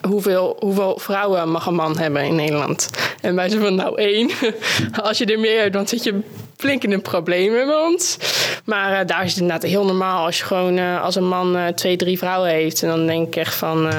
[0.09, 2.91] hoeveel, vrouwen mag een man hebben in Nederland.
[3.21, 4.31] En wij zijn van, nou één.
[5.03, 6.21] Als je er meer hebt, dan zit je
[6.57, 8.19] flink in een probleem bij ons.
[8.65, 11.57] Maar eh, daar is het inderdaad heel normaal als je gewoon eh, als een man
[11.57, 12.83] eh, twee, drie vrouwen heeft.
[12.83, 13.91] En dan denk ik echt van.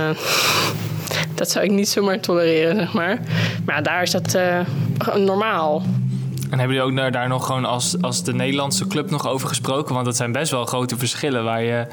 [1.35, 3.19] dat zou ik niet zomaar tolereren, zeg maar.
[3.65, 4.37] Maar daar is dat
[5.15, 5.83] normaal.
[6.49, 9.47] En hebben jullie ook daar, daar nog gewoon als, als de Nederlandse club nog over
[9.47, 9.93] gesproken?
[9.93, 11.87] Want dat zijn best wel grote verschillen waar je...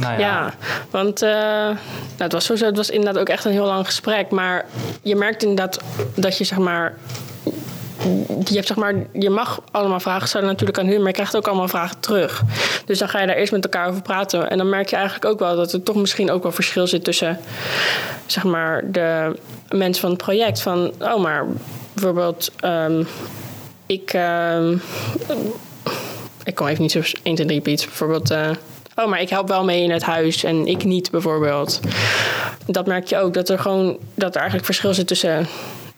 [0.00, 0.54] Nou ja,
[0.90, 1.76] want nou,
[2.16, 4.30] het was sowieso, het was inderdaad ook echt een heel lang gesprek.
[4.30, 4.64] Maar
[5.02, 5.80] je merkt inderdaad
[6.14, 6.94] dat je zeg maar.
[8.44, 11.36] Je, hebt, zeg maar, je mag allemaal vragen stellen natuurlijk aan hun, maar je krijgt
[11.36, 12.42] ook allemaal vragen terug.
[12.84, 14.50] Dus dan ga je daar eerst met elkaar over praten.
[14.50, 17.04] En dan merk je eigenlijk ook wel dat er toch misschien ook wel verschil zit
[17.04, 17.38] tussen
[18.26, 19.36] zeg maar, de
[19.68, 20.60] mensen van het project.
[20.60, 21.46] Van, oh, maar
[21.92, 23.02] bijvoorbeeld, ehm,
[23.86, 24.12] ik.
[24.12, 24.76] ehm,
[26.44, 27.84] ik kom even niet zo 1, 2, 3 iets.
[27.84, 28.50] Bijvoorbeeld, eh,
[28.96, 31.80] oh, maar ik help wel mee in het huis en ik niet bijvoorbeeld.
[32.66, 35.46] Dat merk je ook, dat er gewoon dat er eigenlijk verschil zit tussen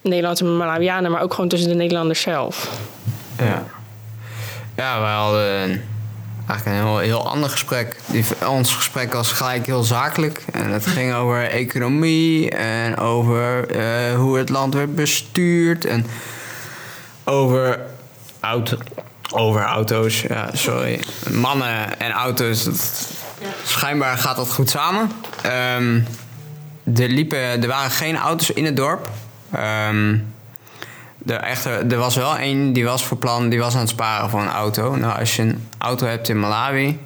[0.00, 2.70] Nederlandse en Malawianen, maar ook gewoon tussen de Nederlanders zelf.
[3.38, 3.64] Ja.
[4.76, 5.82] Ja, we hadden
[6.48, 7.96] eigenlijk een heel, heel ander gesprek.
[8.06, 10.44] Die, ons gesprek was gelijk heel zakelijk.
[10.52, 15.84] En het ging over economie en over eh, hoe het land werd bestuurd.
[15.84, 16.06] En
[17.24, 17.80] over,
[18.40, 18.76] auto,
[19.30, 20.20] over auto's.
[20.20, 21.00] Ja, sorry.
[21.30, 22.64] Mannen en auto's.
[22.64, 23.08] Dat,
[23.64, 25.10] Schijnbaar gaat dat goed samen.
[25.42, 26.00] Ehm,
[26.96, 29.08] er, liepen, er waren geen auto's in het dorp.
[31.18, 34.30] De echte, er was wel één die was voor plan, die was aan het sparen
[34.30, 34.96] voor een auto.
[34.96, 37.00] Nou, als je een auto hebt in Malawi,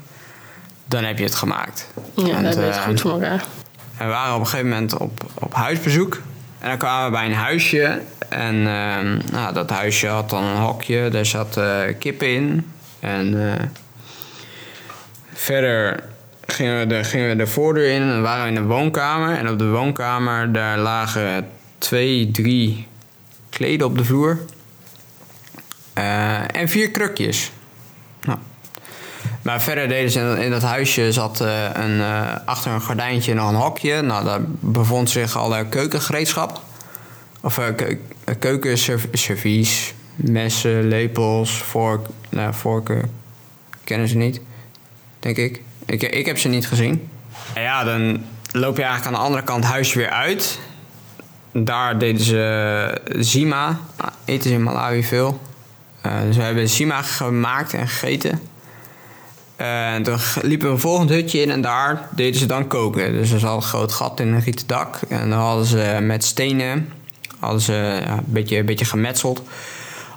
[0.86, 1.88] dan heb je het gemaakt.
[2.14, 3.44] Ja, Want, dat weet eh, goed voor elkaar.
[3.98, 6.20] we waren op een gegeven moment op, op huisbezoek.
[6.58, 8.00] En dan kwamen we bij een huisje.
[8.32, 11.08] En ehm, nou, dat huisje had dan een hokje.
[11.08, 12.72] Daar zat eh, kippen in.
[13.00, 13.64] En eh,
[15.32, 16.04] verder
[16.46, 18.02] gingen we, de, gingen we de voordeur in.
[18.02, 19.38] En waren we in de woonkamer.
[19.38, 22.86] En op de woonkamer daar lagen twee, drie
[23.50, 24.38] kleden op de vloer.
[25.92, 27.52] Eh, en vier krukjes.
[28.24, 28.38] Nou.
[29.42, 31.40] Maar verder deden ze in, in dat huisje zat
[31.72, 32.02] een,
[32.44, 34.02] achter een gordijntje nog een hokje.
[34.02, 36.60] Nou, daar bevond zich alle keukengereedschap.
[37.42, 37.66] Of uh,
[38.38, 43.10] keukenservies, messen, lepels, vork, nou, vorken.
[43.84, 44.40] Kennen ze niet,
[45.18, 45.60] denk ik.
[45.86, 46.02] ik.
[46.02, 47.08] Ik heb ze niet gezien.
[47.54, 50.58] En ja, dan loop je eigenlijk aan de andere kant huisje weer uit.
[51.52, 53.78] Daar deden ze Zima.
[53.98, 55.40] Nou, eten ze in Malawi veel.
[56.00, 58.40] Eh, dus we hebben Zima gemaakt en gegeten.
[59.56, 63.12] Eh, En toen liepen we een volgend hutje in en daar deden ze dan koken.
[63.12, 64.98] Dus er zat een groot gat in een rieten dak.
[65.08, 66.88] En dan hadden ze met stenen,
[67.42, 69.42] hadden ze een, beetje, een beetje gemetseld,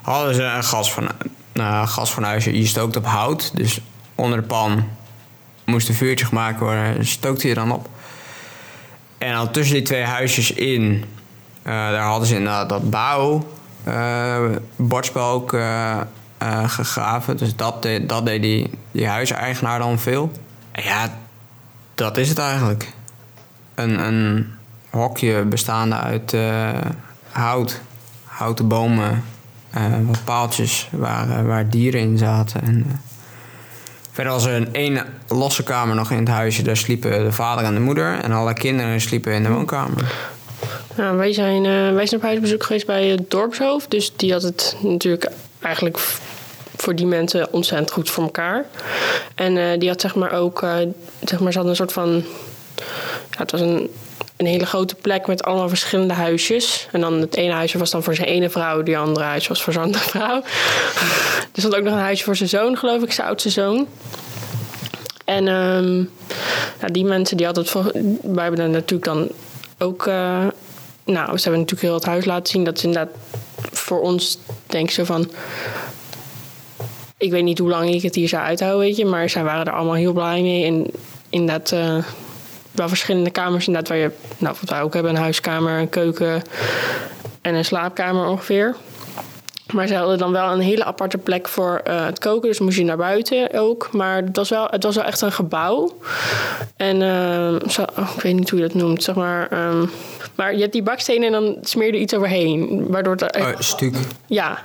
[0.01, 1.07] hadden ze een gas van
[1.53, 3.51] nou, gasfornuisje, je stookt op hout.
[3.57, 3.81] Dus
[4.15, 4.87] onder de pan
[5.65, 7.05] moest een vuurtje gemaakt worden.
[7.05, 7.89] Stookte je dan op.
[9.17, 11.05] En dan tussen die twee huisjes in,
[11.61, 13.47] eh, daar hadden ze inderdaad dat bouw,
[13.83, 16.01] eh bordspel ook eh,
[16.37, 17.37] eh, gegraven.
[17.37, 20.31] Dus dat dat deed die, die huiseigenaar dan veel.
[20.71, 21.17] En ja,
[21.95, 22.93] dat is het eigenlijk.
[23.75, 24.53] Een, een
[24.89, 26.69] hokje bestaande uit eh,
[27.35, 27.81] hout,
[28.23, 29.23] houten bomen,
[29.69, 32.61] eh, wat paaltjes waar, eh, waar dieren in zaten.
[32.61, 32.95] En, eh,
[34.11, 36.61] verder was er een één losse kamer nog in het huisje.
[36.61, 38.19] Daar sliepen de vader en de moeder.
[38.19, 40.13] En alle kinderen sliepen in de woonkamer.
[40.95, 43.91] Nou, wij, zijn, eh, wij zijn op huisbezoek geweest bij het dorpshoofd.
[43.91, 45.97] Dus die had het natuurlijk eigenlijk
[46.75, 48.65] voor die mensen ontzettend goed voor elkaar.
[49.35, 50.65] En die had zeg maar ook,
[51.23, 52.23] zeg maar, ze had een soort van.
[53.29, 53.89] Ja, het was een,
[54.37, 56.87] een hele grote plek met allemaal verschillende huisjes.
[56.91, 59.63] En dan het ene huisje was dan voor zijn ene vrouw, die andere huis was
[59.63, 60.41] voor zijn andere vrouw.
[61.53, 63.87] er stond ook nog een huisje voor zijn zoon, geloof ik, zijn oudste zoon.
[65.25, 65.45] En
[66.81, 67.73] ja, die mensen die hadden het
[68.21, 69.29] wij hebben dan natuurlijk dan
[69.77, 70.07] ook.
[70.07, 70.47] eh,
[71.05, 72.63] nou, ze hebben natuurlijk heel het huis laten zien.
[72.63, 73.11] Dat is inderdaad
[73.71, 75.31] voor ons, denk ik zo van.
[77.17, 79.05] Ik weet niet hoe lang ik het hier zou uithouden, weet je.
[79.05, 80.65] Maar zij waren er allemaal heel blij mee.
[80.65, 80.85] En
[81.29, 81.97] inderdaad, eh
[82.75, 83.67] wel verschillende kamers.
[83.67, 86.41] Inderdaad, waar je, nou, wat wij ook hebben: een huiskamer, een keuken
[87.41, 88.75] en een slaapkamer ongeveer.
[89.75, 92.49] Maar ze hadden dan wel een hele aparte plek voor eh, het koken.
[92.49, 93.89] Dus moest je naar buiten ook.
[93.91, 95.97] Maar het was wel, het was wel echt een gebouw.
[96.77, 99.03] En ehm, zo, oh, ik weet niet hoe je dat noemt.
[99.03, 99.85] Zeg maar, ehm,
[100.35, 102.85] maar je hebt die bakstenen en dan smeer je er iets overheen.
[102.89, 103.95] Waardoor het, Oh, stuk.
[104.25, 104.59] ja,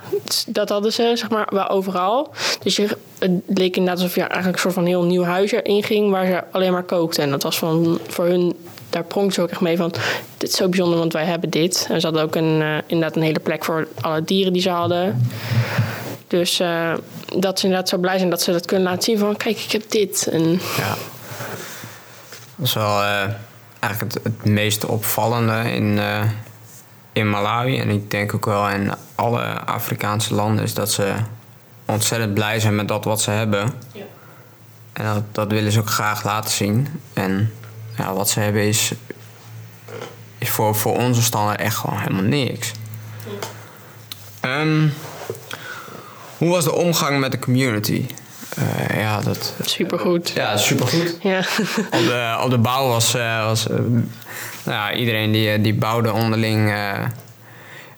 [0.47, 2.31] dat hadden ze zeg maar wel overal.
[2.63, 2.87] Dus je,
[3.19, 6.11] het leek inderdaad alsof je eigenlijk een soort van heel nieuw huisje inging...
[6.11, 7.23] waar ze alleen maar kookten.
[7.23, 8.53] En dat was van, voor hun,
[8.91, 9.93] daar prong ze ook echt mee van...
[10.37, 11.87] dit is zo bijzonder, want wij hebben dit.
[11.89, 14.69] En ze hadden ook een, eh, inderdaad een hele plek voor alle dieren die ze
[14.69, 15.29] hadden.
[16.27, 16.93] Dus eh,
[17.37, 19.37] dat ze inderdaad zo blij zijn dat ze dat kunnen laten zien van...
[19.37, 20.27] kijk, ik heb dit.
[20.31, 20.95] En Ja.
[22.55, 23.27] Dat is wel eh,
[23.79, 25.99] eigenlijk het, het meest opvallende in,
[27.13, 27.79] in Malawi.
[27.79, 31.13] En ik denk ook wel in alle Afrikaanse landen is dat ze
[31.85, 33.73] ontzettend blij zijn met dat wat ze hebben.
[33.91, 34.03] Ja.
[34.93, 36.87] En dat, dat willen ze ook graag laten zien.
[37.13, 37.53] En
[38.01, 38.91] ja, wat ze hebben is,
[40.37, 42.71] is voor, voor onze standaard echt gewoon helemaal niks.
[44.39, 44.87] Ehm,
[46.37, 48.05] hoe was de omgang met de community?
[48.55, 50.29] Eh, ja, dat, supergoed.
[50.29, 51.17] ja, supergoed.
[51.21, 51.39] Ja.
[51.77, 53.97] Op de, op de bouw was, eh, was eh, nou
[54.63, 56.73] ja, iedereen die, die bouwde onderling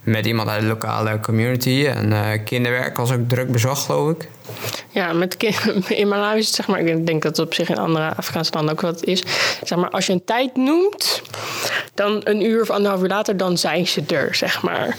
[0.03, 1.85] met iemand uit de lokale community.
[1.85, 4.29] En kinderwerk was ook druk bezocht, geloof ik.
[4.89, 5.43] Ja, met
[5.87, 8.53] in Malawi is het zeg maar, ik denk dat het op zich in andere Afrikaanse
[8.53, 9.23] landen ook wat is.
[9.63, 11.21] Zeg maar, als je een tijd noemt,
[11.93, 14.97] dan een uur of anderhalf uur later, dan zijn ze er, zeg maar.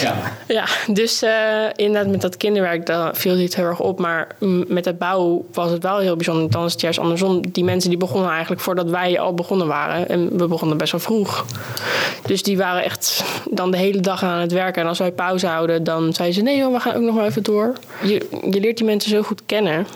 [0.00, 0.16] Ja.
[0.46, 1.32] Ja, dus eh,
[1.74, 3.98] inderdaad met dat kinderwerk, daar viel dit heel erg op.
[3.98, 6.50] Maar mm, met het bouwen was het wel heel bijzonder.
[6.50, 7.50] Dan is het juist andersom.
[7.50, 10.08] Die mensen die begonnen eigenlijk voordat wij al begonnen waren.
[10.08, 11.44] En we begonnen best wel vroeg.
[12.26, 14.82] Dus die waren echt dan de hele dag aan het werken.
[14.82, 16.42] En als wij pauze houden, dan zeiden ze...
[16.42, 17.72] nee joh, we gaan ook nog wel even door.
[18.02, 19.86] Je, je leert die mensen zo goed kennen.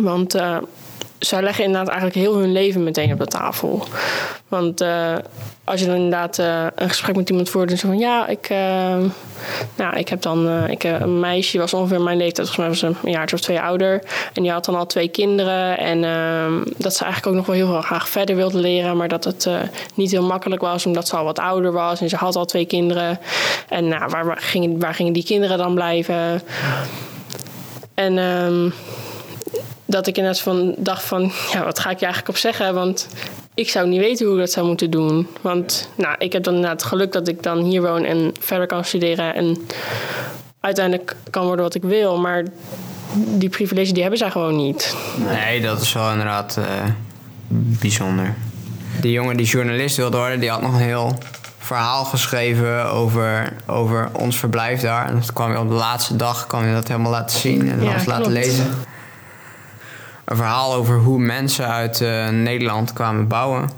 [0.00, 0.56] Want eh,
[1.18, 3.86] zij leggen inderdaad eigenlijk heel hun leven meteen op de tafel.
[4.48, 5.16] Want eh,
[5.64, 7.70] als je dan inderdaad eh, een gesprek met iemand voert...
[7.70, 8.48] en zo van ja, ik,
[9.76, 12.50] nou, ik heb dan ik, een meisje, was ongeveer mijn leeftijd.
[12.50, 14.02] Volgens mij was een jaar of twee ouder.
[14.32, 15.78] En die had dan al twee kinderen.
[15.78, 16.00] En
[16.76, 18.96] dat ze eigenlijk ook nog wel heel graag verder wilde leren...
[18.96, 19.48] maar dat het
[19.94, 22.00] niet heel makkelijk was, omdat ze al wat ouder was.
[22.00, 23.18] En ze had al twee kinderen.
[23.68, 26.42] En nou, waar, gingen, waar gingen die kinderen dan blijven?
[27.94, 28.18] En...
[28.18, 28.70] ehm,
[29.90, 32.74] dat ik inderdaad van dacht van, ja, wat ga ik je eigenlijk op zeggen?
[32.74, 33.08] Want
[33.54, 35.26] ik zou niet weten hoe ik dat zou moeten doen.
[35.40, 38.66] Want nou, ik heb dan inderdaad het geluk dat ik dan hier woon en verder
[38.66, 39.66] kan studeren en
[40.60, 42.18] uiteindelijk kan worden wat ik wil.
[42.18, 42.44] Maar
[43.12, 44.96] die privilege die hebben zij gewoon niet.
[45.28, 46.84] Nee, dat is wel inderdaad eh,
[47.48, 48.34] bijzonder.
[49.00, 51.18] Die jongen die journalist wilde worden, die had nog een heel
[51.76, 55.06] verhaal geschreven over, over ons verblijf daar.
[55.06, 57.82] En dat kwam je op de laatste dag kwam je dat helemaal laten zien en
[57.82, 58.74] Ja, ons laten lezen.
[60.24, 63.70] Een verhaal over hoe mensen uit eh, Nederland kwamen bouwen.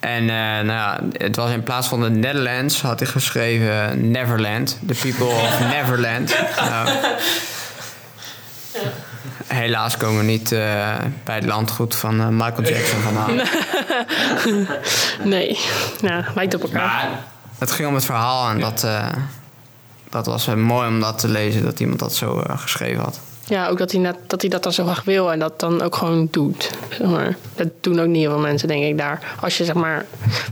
[0.00, 4.78] En eh, nou ja, het was in plaats van de Netherlands had hij geschreven Neverland.
[4.86, 6.36] The people of Neverland.
[6.56, 6.88] Nou,
[9.46, 13.40] Helaas komen we niet eh, bij het landgoed van Michael Jackson vandaan.
[15.22, 15.58] Nee,
[16.00, 16.80] nou, lijkt op elkaar.
[16.80, 17.18] Maar
[17.58, 19.08] het ging om het verhaal en dat, eh,
[20.10, 23.20] dat was eh, mooi om dat te lezen, dat iemand dat zo eh, geschreven had.
[23.46, 25.82] Ja, ook dat hij, net, dat hij dat dan zo graag wil en dat dan
[25.82, 26.70] ook gewoon doet.
[26.88, 27.36] Zeg maar.
[27.54, 29.34] Dat doen ook niet heel veel mensen, denk ik, daar.
[29.40, 30.04] Als je zeg maar.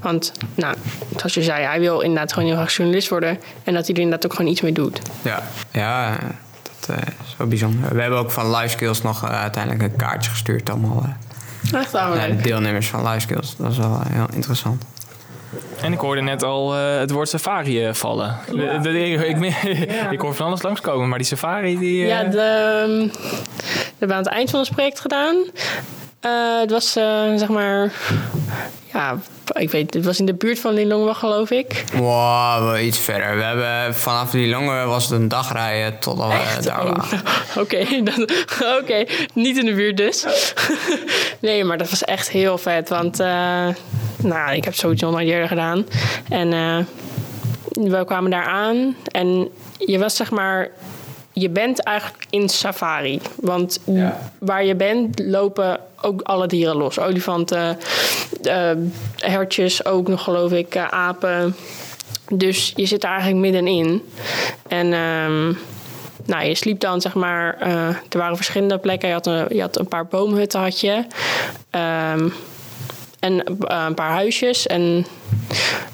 [0.03, 0.75] Want, nou,
[1.17, 3.39] zoals je zei, hij wil inderdaad gewoon heel graag journalist worden.
[3.65, 5.01] En dat hij er inderdaad ook gewoon iets mee doet.
[5.23, 6.19] Ja, ja
[6.63, 7.95] dat is wel bijzonder.
[7.95, 10.71] We hebben ook van Live Skills nog uiteindelijk een kaartje gestuurd.
[10.71, 11.17] Allemaal
[12.17, 13.57] Echt deelnemers van Live Skills.
[13.57, 14.83] Dat is wel eh, heel interessant.
[15.81, 18.39] En ik hoorde net al eh, het woord safari eh, vallen.
[18.47, 19.55] De- de- ik, ik,
[20.13, 22.03] ik hoor van alles langskomen, maar die safari die...
[22.03, 25.37] eh, Ja, de, ehm, we hebben aan het eind van ons project gedaan.
[26.23, 27.93] Eh, het was eh, zeg maar.
[28.93, 29.19] Ja,
[29.53, 31.85] ik weet, het was in de buurt van Lilongwe, geloof ik.
[31.93, 33.37] Wow, wel iets verder.
[33.37, 36.65] We hebben vanaf die longen was het een dag rijden totdat we Echt?
[36.65, 37.21] daar Oh, waren.
[37.63, 37.87] Oké,
[38.81, 39.05] oké,
[39.35, 40.27] niet in de buurt dus.
[41.41, 42.89] nee, maar dat was echt heel vet.
[42.89, 43.69] Want eh,
[44.17, 45.87] nou, ik heb sowieso nog eerder gedaan.
[46.29, 46.49] En
[47.69, 48.97] we kwamen daar aan.
[49.05, 50.71] En je was zeg maar...
[51.33, 53.21] Je bent eigenlijk in safari.
[53.37, 53.81] Want
[54.39, 56.99] waar je bent lopen ook alle dieren los.
[56.99, 57.79] Olifanten,
[58.43, 58.71] eh,
[59.17, 61.57] hertjes ook nog geloof ik, eh, apen.
[62.29, 64.03] Dus je zit er eigenlijk middenin.
[64.69, 65.53] En ehm,
[66.25, 67.57] nou, je sliep dan zeg maar.
[67.61, 69.09] eh, er waren verschillende plekken.
[69.09, 71.05] Je had een, je had een paar boomhutten had je.
[71.71, 72.29] Ehm,
[73.23, 74.67] en eh, een paar huisjes.
[74.67, 75.07] En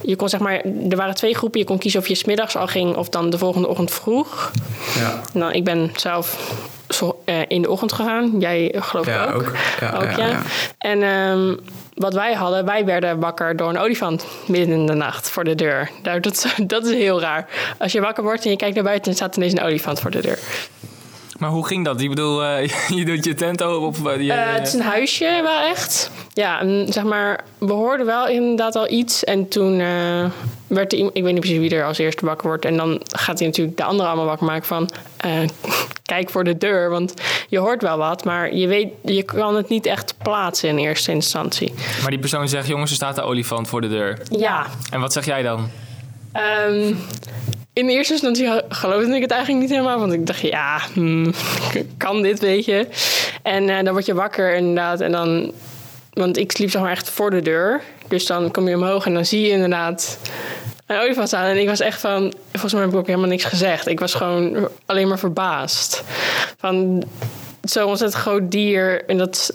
[0.03, 0.61] je kon zeg maar.
[0.91, 1.61] Er waren twee groepen.
[1.61, 4.51] Je kon kiezen of je smiddags al ging of dan de volgende ochtend vroeg.
[4.99, 5.21] Ja.
[5.33, 6.53] Nou, ik ben zelf
[6.88, 8.35] zo, eh, in de ochtend gegaan.
[8.38, 9.35] Jij geloof ik Ja, ook.
[9.43, 9.53] ook.
[9.81, 10.43] Ja, Ook, ja.
[10.79, 11.55] En ehm,
[11.95, 15.55] wat wij hadden, wij werden wakker door een olifant midden in de nacht voor de
[15.55, 15.91] deur.
[16.03, 17.49] Nou, dat, is- dat is heel raar.
[17.79, 20.11] Als je wakker wordt en je kijkt naar buiten en staat ineens een olifant voor
[20.11, 20.38] de deur.
[21.38, 22.01] Maar hoe ging dat?
[22.01, 24.09] Ik bedoel, eh, je doet je tent open op...
[24.09, 26.11] eh, je, Eh, het is een huisje wel echt.
[26.33, 29.24] Ja, zeg maar, we hoorden wel inderdaad al iets.
[29.24, 29.79] En toen
[30.66, 32.64] werd er iemand, ik weet niet precies wie er als eerste wakker wordt.
[32.64, 34.90] En dan gaat hij natuurlijk de anderen allemaal wakker maken van...
[36.05, 37.14] kijk voor de deur, want
[37.48, 38.24] je hoort wel wat.
[38.24, 41.74] Maar je, weet, je kan het niet echt plaatsen in eerste instantie.
[42.01, 44.18] Maar die persoon zegt, jongens, er staat een olifant voor de deur.
[44.31, 45.70] Ja, En wat zeg jij dan?
[46.33, 46.94] Ehm,
[47.79, 49.99] in eerste instantie geloofde ik het eigenlijk niet helemaal.
[49.99, 51.33] Want ik dacht, ja, hmm,
[51.97, 52.87] kan dit, weet je.
[53.43, 55.01] En eh, dan word je wakker inderdaad.
[55.01, 55.53] En dan,
[56.12, 57.83] want ik sliep zeg maar echt voor de deur.
[58.09, 60.19] Dus dan kom je omhoog en dan zie je inderdaad
[60.87, 61.45] een olifant staan.
[61.45, 63.87] En ik was echt van, volgens mij heb ik ook helemaal niks gezegd.
[63.87, 66.03] Ik was gewoon alleen maar verbaasd.
[66.59, 67.05] Van
[67.62, 69.05] zo'n ontzettend groot dier.
[69.05, 69.53] En dat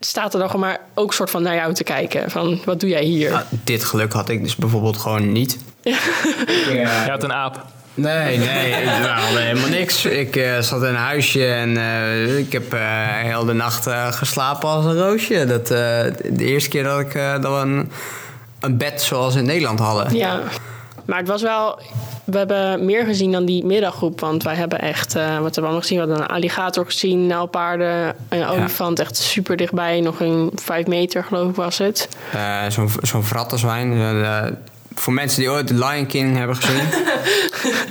[0.00, 2.30] staat er dan maar ook soort van naar jou te kijken.
[2.30, 3.30] Van, wat doe jij hier?
[3.30, 5.58] Nou, dit geluk had ik dus bijvoorbeeld gewoon niet.
[7.04, 7.64] Je had een aap.
[7.94, 10.04] Nee, nee, ik we hadden helemaal niks.
[10.04, 12.80] Ik eh, zat in een huisje en eh, ik heb eh
[13.22, 15.44] heel de nacht eh, geslapen als een roosje.
[15.44, 15.78] Dat, eh,
[16.30, 17.90] de eerste keer dat, ik, eh, dat we een,
[18.60, 20.14] een bed zoals in Nederland hadden.
[20.16, 20.40] Ja,
[21.06, 21.78] maar het was wel.
[22.24, 24.20] We hebben meer gezien dan die middaggroep.
[24.20, 25.14] Want wij hebben echt.
[25.14, 25.98] eh, wat hebben we allemaal gezien?
[26.00, 30.00] We hadden een alligator gezien, nijlpaarden, een olifant echt super dichtbij.
[30.00, 32.08] Nog een vijf meter, geloof ik, was het.
[32.32, 33.92] Eh, Zo'n zo'n vrattenzwijn.
[34.98, 36.82] Voor mensen die ooit The Lion King hebben gezien.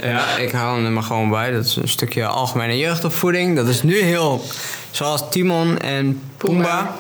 [0.11, 1.51] ja, ik haal hem er maar gewoon bij.
[1.51, 3.55] Dat is een stukje algemene jeugdopvoeding.
[3.55, 4.43] Dat is nu heel...
[4.91, 6.21] Zoals Timon en.
[6.37, 6.95] Pumbaa.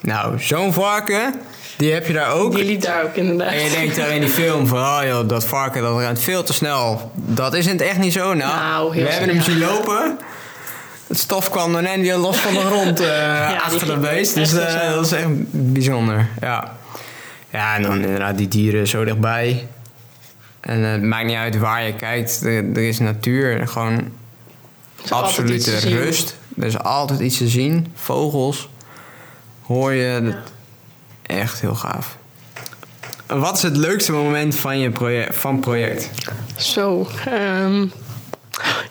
[0.00, 1.34] Nou, zo'n varken,
[1.76, 2.54] die heb je daar ook.
[2.54, 3.52] Die liep daar ook inderdaad.
[3.52, 6.42] En je denkt daar in die film van, oh joh, dat varken dat rent veel
[6.42, 7.12] te snel.
[7.14, 8.34] Dat is in het echt niet zo.
[8.34, 10.18] Nou, Nou, we hebben hem zien lopen.
[11.06, 12.96] Het stof kwam er net weer los van de grond
[13.48, 14.34] die achter de ging beest.
[14.34, 16.28] Dus eh, dat is echt bijzonder.
[16.40, 16.76] Ja.
[17.52, 19.66] Ja, en dan inderdaad die dieren zo dichtbij.
[20.60, 22.40] En eh, het maakt niet uit waar je kijkt.
[22.42, 23.68] Er, er is natuur.
[23.68, 24.12] Gewoon
[25.04, 26.36] is absolute rust.
[26.58, 27.86] Er is altijd iets te zien.
[27.94, 28.68] Vogels.
[29.62, 30.20] Hoor je.
[30.22, 30.34] Dat,
[31.22, 32.16] Echt heel gaaf.
[33.26, 35.36] Wat is het leukste moment van je project?
[35.36, 36.10] Van project?
[36.56, 37.08] Zo.
[37.26, 37.86] ehm,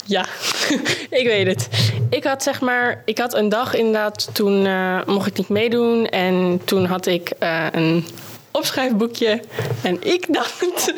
[0.06, 0.26] ja,
[1.20, 1.68] ik weet het.
[2.10, 6.06] Ik had zeg maar, ik had een dag inderdaad, toen eh, mocht ik niet meedoen.
[6.06, 8.06] En toen had ik eh, een
[8.52, 9.40] opschrijfboekje.
[9.82, 10.62] En ik dacht,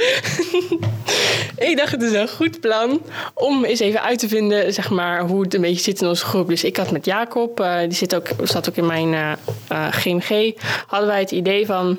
[1.71, 3.01] ik dacht het is een goed plan
[3.35, 6.25] om eens even uit te vinden, zeg maar, hoe het een beetje zit in onze
[6.25, 6.49] groep.
[6.49, 9.33] Dus ik had met Jacob, eh, die zit ook, zat ook in mijn eh,
[9.69, 10.55] eh, GMG,
[10.87, 11.99] hadden wij het idee van,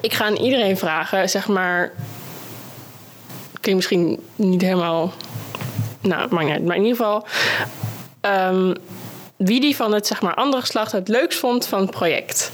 [0.00, 1.92] ik ga aan iedereen vragen, zeg maar,
[3.60, 5.12] klinkt misschien niet helemaal.
[6.00, 6.64] Nou, maakt niet.
[6.64, 7.26] Maar in ieder geval.
[8.20, 8.74] ehm,
[9.44, 12.50] wie die van het zeg maar, andere geslacht het leukst vond van het project.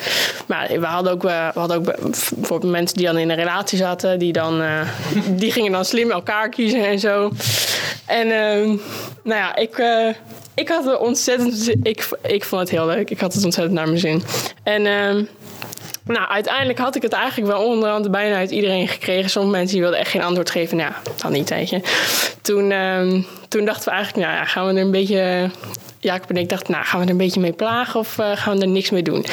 [0.46, 3.78] Maar we hadden ook, eh, we hadden ook bijvoorbeeld mensen die dan in een relatie
[3.78, 4.80] zaten, die, dan, eh,
[5.40, 7.30] die gingen dan slim elkaar kiezen en zo.
[8.06, 8.66] En ehm,
[9.22, 10.08] nou ja, ik, eh,
[10.54, 11.68] ik had er ontzettend.
[11.82, 13.10] Ik, ik vond het heel leuk.
[13.10, 14.22] Ik had het ontzettend naar mijn zin.
[14.62, 14.86] En.
[14.86, 15.24] ehm,
[16.04, 19.30] Nou, uiteindelijk had ik het eigenlijk wel onderhand bijna uit iedereen gekregen.
[19.30, 20.76] Sommige mensen die wilden echt geen antwoord geven.
[20.76, 21.80] Nou, dan niet, weet je.
[22.42, 25.50] Toen, ehm, toen dachten we eigenlijk, nou ja, gaan we er een beetje...
[26.00, 28.56] Jacob en ik dachten, nou, gaan we er een beetje mee plagen of eh, gaan
[28.56, 29.24] we er niks mee doen?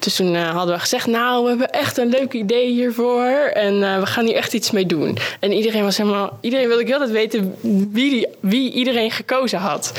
[0.00, 3.50] Dus toen eh, hadden we gezegd, nou, we hebben echt een leuk idee hiervoor.
[3.54, 5.18] En eh, we gaan hier echt iets mee doen.
[5.40, 6.38] En iedereen was helemaal...
[6.40, 7.54] Iedereen wilde ik altijd weten
[7.92, 9.92] wie, die, wie iedereen gekozen had.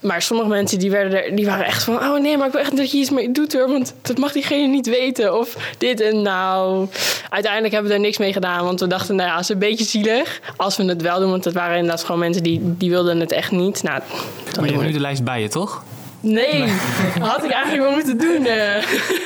[0.00, 1.94] Maar sommige mensen die, werden er, die waren echt van...
[1.94, 3.68] oh nee, maar ik wil echt dat je iets mee doet hoor...
[3.68, 5.38] want dat mag diegene niet weten.
[5.38, 6.86] Of dit en nou...
[7.30, 8.64] Uiteindelijk hebben we er niks mee gedaan...
[8.64, 10.40] want we dachten, nou ja, het is een beetje zielig...
[10.56, 12.42] als we het wel doen, want het waren inderdaad gewoon mensen...
[12.42, 13.82] die, die wilden het echt niet.
[13.82, 15.82] Nou, dan Maar je hebt nu de lijst bij je, toch?
[16.20, 16.72] Nee,
[17.18, 18.46] dat had ik eigenlijk wel moeten doen.
[18.46, 18.76] eh.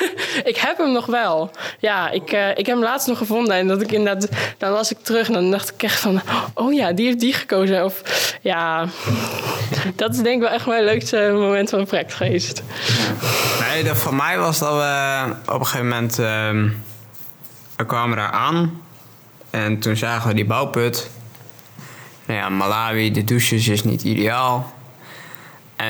[0.52, 1.50] ik heb hem nog wel.
[1.78, 3.56] Ja, ik, eh, ik heb hem laatst nog gevonden.
[3.56, 4.28] En dat ik inderdaad,
[4.58, 6.20] dan was ik terug en dan dacht ik echt van...
[6.54, 7.84] Oh ja, die heeft die gekozen.
[7.84, 8.02] Of
[8.40, 8.86] ja,
[9.96, 12.62] dat is denk ik wel echt mijn leukste moment van het project geweest.
[13.60, 16.18] Nee, dat, voor mij was dat we op een gegeven moment...
[16.18, 16.68] ehm,
[17.76, 18.82] we kwamen daar aan.
[19.50, 21.10] En toen zagen we die bouwput.
[22.26, 24.72] Nou ja, Malawi, de douches is niet ideaal.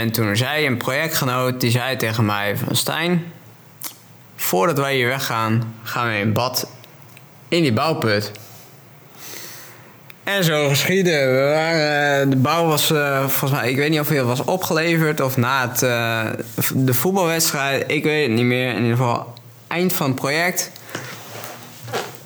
[0.00, 2.76] En toen zei een projectgenoot, die zei tegen mij van...
[2.76, 3.32] Stijn,
[4.36, 6.66] voordat wij hier weggaan, gaan we in bad
[7.48, 8.30] in die bouwput.
[10.24, 11.34] En zo geschieden.
[11.34, 15.20] We waren, de bouw was eh, volgens mij, ik weet niet of hij was opgeleverd
[15.20, 16.26] of na het, eh,
[16.74, 17.84] de voetbalwedstrijd.
[17.86, 18.68] Ik weet het niet meer.
[18.68, 19.34] In ieder geval,
[19.66, 20.70] eind van het project.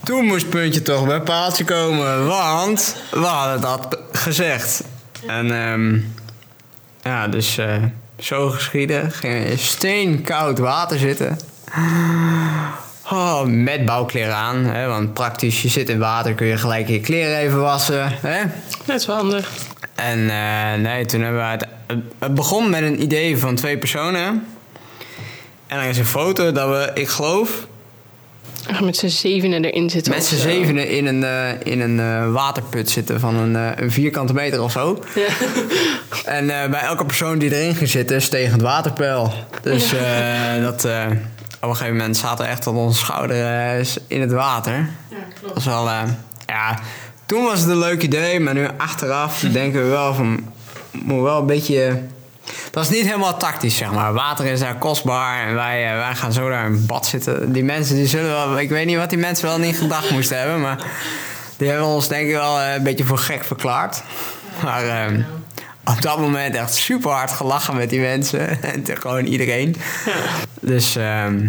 [0.05, 4.83] Toen moest Puntje toch bij paaltje komen, want we hadden dat gezegd.
[5.27, 5.99] En ehm,
[7.07, 7.83] ja, dus eh,
[8.19, 9.13] zo geschieden.
[9.13, 11.39] Ging in steenkoud water zitten.
[13.11, 17.01] Oh, met bouwkleren aan, hè, want praktisch, je zit in water, kun je gelijk je
[17.01, 18.13] kleren even wassen.
[18.21, 18.43] Hè?
[18.85, 19.51] Dat is wel handig.
[19.95, 21.67] En eh, nee, toen hebben we het...
[22.19, 24.47] Het begon met een idee van twee personen.
[25.67, 27.67] En er is een foto dat we, ik geloof,
[28.69, 30.13] Echt Met z'n zevenen erin zitten.
[30.13, 33.91] met z'n zevenen in een, eh, in een eh, waterput zitten van een, eh, een
[33.91, 35.03] vierkante meter of zo.
[35.15, 35.27] Ja.
[36.25, 39.33] En bij elke persoon die erin ging zitten, steeg het waterpeil.
[39.63, 39.93] Dus
[40.63, 40.85] dat,
[41.61, 44.73] op een gegeven moment zaten we echt op onze schouder eh, in het water.
[44.73, 45.55] Ja, Dat klopt.
[45.55, 45.85] was wel,
[46.47, 46.79] ja,
[47.27, 50.53] toen was het een leuk idee, maar nu achteraf denken we wel van,
[50.91, 52.01] moet wel een beetje,
[52.71, 54.13] dat is niet helemaal tactisch zeg maar.
[54.13, 57.53] Water is daar kostbaar en wij, eh, wij gaan zo daar in bad zitten.
[57.53, 60.39] Die mensen die zullen wel, ik weet niet wat die mensen wel niet gedacht moesten
[60.39, 60.87] hebben, maar
[61.57, 64.03] die hebben ons denk ik wel eh, een beetje voor gek verklaard.
[64.63, 65.19] Maar eh,
[65.85, 69.77] op dat moment echt super hard gelachen met die mensen en gewoon iedereen.
[70.61, 71.49] Dus ehm,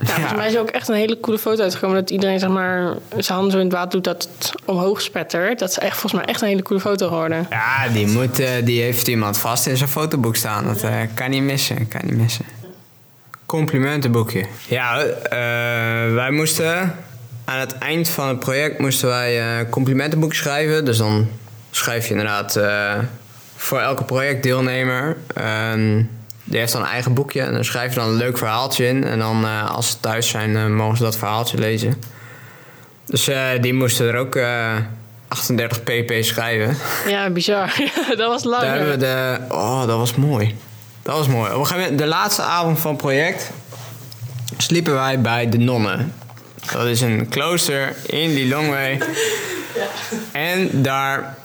[0.00, 1.96] Ja, volgens mij is er ook echt een hele coole foto uitgekomen.
[1.96, 5.58] Dat iedereen zeg maar, zijn handen zo in het water doet dat het omhoog spettert.
[5.58, 7.46] Dat is echt, volgens mij echt een hele coole foto geworden.
[7.50, 10.64] Ja, die, moet, eh, die heeft iemand vast in zijn fotoboek staan.
[10.64, 12.44] Dat eh, kan niet missen, kan niet missen.
[13.46, 14.44] Complimentenboekje.
[14.68, 16.94] Ja, eh, wij moesten
[17.44, 20.84] aan het eind van het project moesten wij eh complimentenboek schrijven.
[20.84, 21.28] Dus dan
[21.70, 22.60] schrijf je inderdaad
[23.56, 25.16] voor elke projectdeelnemer.
[25.34, 26.02] ehm,
[26.48, 29.04] die heeft dan een eigen boekje en dan schrijf je dan een leuk verhaaltje in.
[29.04, 32.02] En dan eh, als ze thuis zijn, eh, mogen ze dat verhaaltje lezen.
[33.04, 34.74] Dus eh, die moesten er ook eh
[35.28, 36.76] 38 pp schrijven.
[37.06, 37.74] Ja, bizar.
[38.16, 38.62] dat was lang.
[38.62, 39.38] Daar hebben we de.
[39.48, 40.56] Oh, dat was mooi.
[41.02, 41.52] Dat was mooi.
[41.52, 43.50] Op een gegeven moment, de laatste avond van het project,
[44.56, 46.14] sliepen wij bij de nonnen.
[46.72, 48.98] Dat is een klooster in die Longway.
[50.32, 51.36] En daar,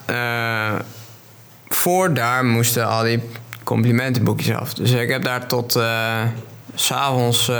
[1.68, 3.22] voor daar moesten al die
[3.64, 4.74] complimentenboekjes af.
[4.74, 7.54] Dus ik heb daar tot s s'avonds, eh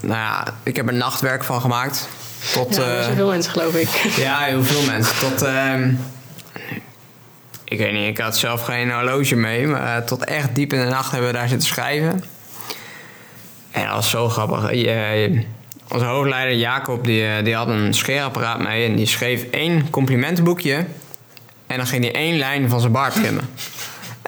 [0.00, 2.08] nou ja, ik heb er nachtwerk van gemaakt.
[2.52, 3.88] Tot, Ja, eh, zoveel mensen geloof ik.
[4.24, 5.18] ja, heel veel mensen.
[5.18, 5.92] Tot, ehm,
[7.64, 10.86] ik weet niet, ik had zelf geen horloge mee, maar tot echt diep in de
[10.86, 12.24] nacht hebben we daar zitten schrijven.
[13.70, 14.72] En dat was zo grappig.
[14.72, 15.44] Je-
[15.92, 20.84] onze hoofdleider Jacob, die, die had een scheerapparaat mee en die schreef één complimentenboekje.
[21.66, 23.48] En dan ging hij één lijn van zijn baard trimmen.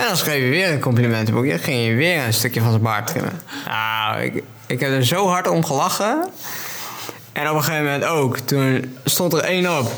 [0.00, 1.50] En dan schreef hij weer een complimentenboekje.
[1.50, 3.40] Dan ging hij weer een stukje van zijn baard trimmen.
[3.66, 6.28] Nou, ik, ik heb er zo hard om gelachen.
[7.32, 8.38] En op een gegeven moment ook.
[8.38, 9.92] Toen stond er één op.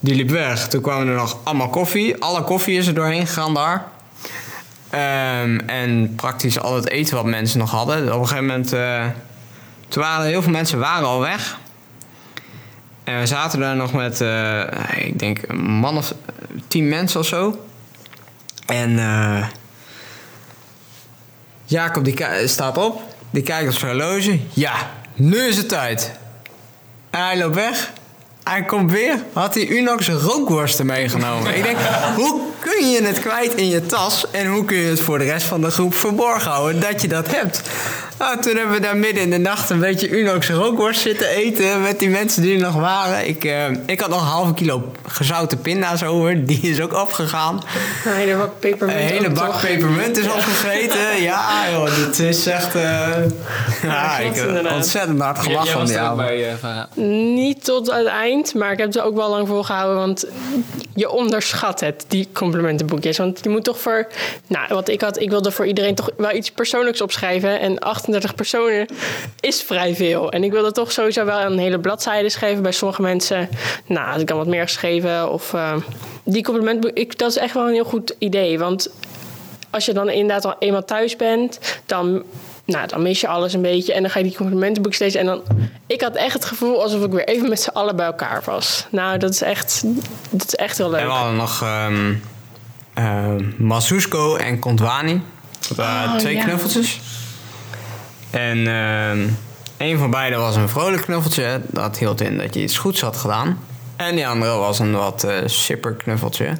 [0.00, 0.68] Die liep weg.
[0.68, 2.22] Toen kwamen er nog allemaal koffie.
[2.22, 3.84] Alle koffie is er doorheen gegaan daar.
[4.90, 8.14] Ehm, en praktisch al het eten wat mensen nog hadden.
[8.14, 8.72] Op een gegeven moment...
[8.72, 9.04] eh,
[9.88, 11.58] toen waren heel veel mensen waren al weg.
[13.04, 14.20] En we zaten daar nog met...
[14.20, 14.60] eh,
[14.96, 16.14] ik denk een man of
[16.68, 17.66] tien mensen of zo.
[18.66, 18.98] En...
[18.98, 19.46] eh,
[21.66, 23.02] Jacob die staat op.
[23.30, 24.38] Die kijkt op zijn horloge.
[24.52, 24.72] Ja,
[25.14, 26.10] nu is het tijd.
[27.10, 27.90] Hij loopt weg.
[28.44, 29.22] Hij komt weer.
[29.32, 31.56] Had hij Unox rookworsten meegenomen.
[31.56, 31.78] Ik denk,
[32.16, 34.30] hoe kun je het kwijt in je tas?
[34.30, 37.08] En hoe kun je het voor de rest van de groep verborgen houden dat je
[37.08, 37.62] dat hebt?
[38.18, 41.82] Nou, toen hebben we daar midden in de nacht een beetje Unox rookworst zitten eten
[41.82, 43.28] met die mensen die er nog waren.
[43.28, 46.46] Ik, eh, ik had nog een halve kilo gezouten pinda's over.
[46.46, 47.62] Die is ook opgegaan.
[48.04, 48.98] Een hele bak pepermunt.
[48.98, 51.22] Een hele bak pepermunt is opgegeten.
[51.22, 52.74] Ja, joh, dit is echt...
[52.74, 52.82] eh,
[53.82, 54.72] ja, ik klopt heb inderdaad.
[54.72, 56.16] ontzettend hard gelachen was die er avond.
[56.16, 56.82] bij, eh.
[57.34, 59.96] Niet tot het eind, maar ik heb ze ook wel lang volgehouden.
[59.96, 60.26] Want
[60.94, 63.18] je onderschat het, die complimentenboekjes.
[63.18, 64.06] Want je moet toch voor...
[64.46, 67.60] Nou, wat ik had, ik wilde voor iedereen toch wel iets persoonlijks opschrijven.
[67.60, 68.86] En 38 personen
[69.40, 70.32] is vrij veel.
[70.32, 72.62] En ik wilde toch sowieso wel een hele bladzijde schrijven.
[72.62, 73.48] Bij sommige mensen,
[73.86, 75.32] nou, had ik dan wat meer geschreven.
[75.32, 75.76] Of eh,
[76.24, 78.58] die complimentboek, ik, dat is echt wel een heel goed idee.
[78.58, 78.90] Want
[79.70, 82.22] als je dan inderdaad al eenmaal thuis bent, dan,
[82.64, 83.92] nou, dan mis je alles een beetje.
[83.92, 85.20] En dan ga je die complimentenboek lezen.
[85.20, 85.42] En dan,
[85.86, 88.86] ik had echt het gevoel alsof ik weer even met z'n allen bij elkaar was.
[88.90, 89.82] Nou, dat is echt,
[90.30, 91.00] dat is echt heel leuk.
[91.00, 92.14] En we hadden nog ehm
[92.94, 95.20] ehm, Masusko en Kontwani.
[95.76, 96.44] Waren Oh, twee ja.
[96.44, 97.00] knuffeltjes.
[98.36, 99.28] En ehm
[99.76, 101.60] een van beiden was een vrolijk knuffeltje.
[101.66, 103.58] Dat hield in dat je iets goeds had gedaan.
[103.96, 106.52] En die andere was een wat sipper knuffeltje.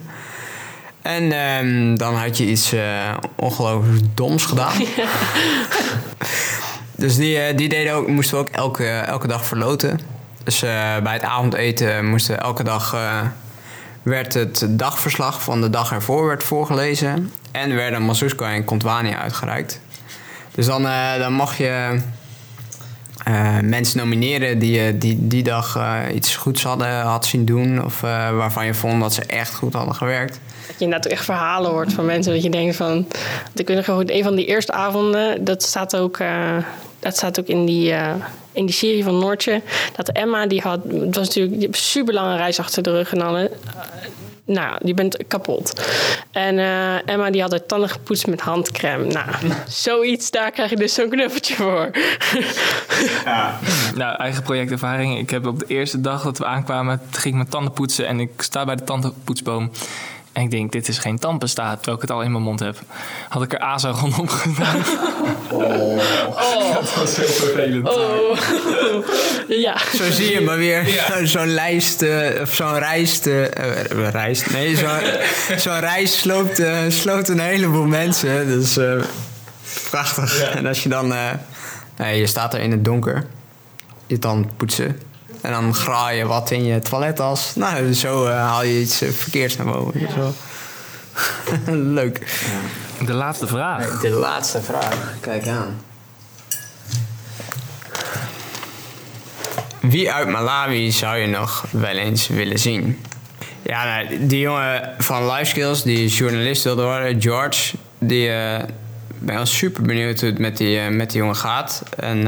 [1.02, 4.72] En ehm, dan had je iets eh ongelooflijk doms gedaan.
[7.02, 10.00] dus die, eh, die deden ook, moesten we ook elke, elke dag verloten.
[10.44, 10.60] Dus
[11.02, 12.96] bij het avondeten moesten elke dag...
[14.02, 17.32] werd het dagverslag van de dag ervoor werd voorgelezen.
[17.52, 19.80] En werden Masusko en Kontwani uitgereikt.
[20.56, 22.00] Dus dan, eh, dan mag je
[23.24, 27.84] eh, mensen nomineren die je die, die dag eh, iets goeds hadden had zien doen.
[27.84, 30.40] Of eh, waarvan je vond dat ze echt goed hadden gewerkt.
[30.66, 32.32] Dat je inderdaad echt verhalen hoort van mensen.
[32.32, 33.06] Dat je denkt van...
[33.54, 35.44] Ik weet nog een van die eerste avonden...
[35.44, 36.56] Dat staat ook, eh,
[36.98, 38.14] dat staat ook in, die, eh,
[38.52, 39.62] in die serie van Noortje.
[39.96, 40.80] Dat Emma, die had...
[40.88, 43.50] Het was natuurlijk super lange reis achter de rug en alle.
[44.46, 45.86] Nou, die bent kapot.
[46.30, 49.04] En eh, Emma die had haar tanden gepoetst met handcrème.
[49.04, 49.28] Nou,
[49.68, 51.90] zoiets, daar krijg je dus zo'n knuffeltje voor.
[53.94, 55.18] Nou, eigen projectervaring.
[55.18, 58.20] Ik heb op de eerste dag dat we aankwamen, ging ik mijn tanden poetsen en
[58.20, 59.70] ik sta bij de tandenpoetsboom.
[60.36, 62.78] En ik denk, dit is geen tandpasta, terwijl ik het al in mijn mond heb.
[63.28, 64.82] Had ik er azo rondom gedaan.
[66.72, 67.88] Dat was heel vervelend.
[67.88, 68.38] Oh.
[69.64, 69.78] ja.
[69.96, 75.58] Zo zie je maar weer zo'n lijst, eh, of zo'n rijst, eh, rijst, nee, zo'n
[75.58, 78.46] zo'n reis sloopt, sloopt een heleboel mensen.
[78.46, 79.02] Dus eh,
[79.90, 80.40] prachtig.
[80.40, 81.30] En als je dan, eh,
[81.96, 83.26] nee, je staat er in het donker,
[84.06, 85.00] je tand poetsen.
[85.46, 87.54] En dan graai je wat in je toilettas.
[87.54, 90.00] Nou, zo eh, haal je iets eh, verkeerds naar boven.
[90.14, 90.32] Zo.
[91.72, 92.40] Leuk.
[93.04, 94.00] De laatste vraag.
[94.00, 95.14] De laatste vraag.
[95.20, 95.80] Kijk aan.
[99.80, 103.02] Wie uit Malawi zou je nog wel eens willen zien?
[103.62, 108.64] Ja, nou, die jongen van Life Skills, die journalist wilde worden, George, die eh,
[109.18, 111.82] ben wel super benieuwd hoe het met die, met die jongen gaat.
[111.96, 112.26] En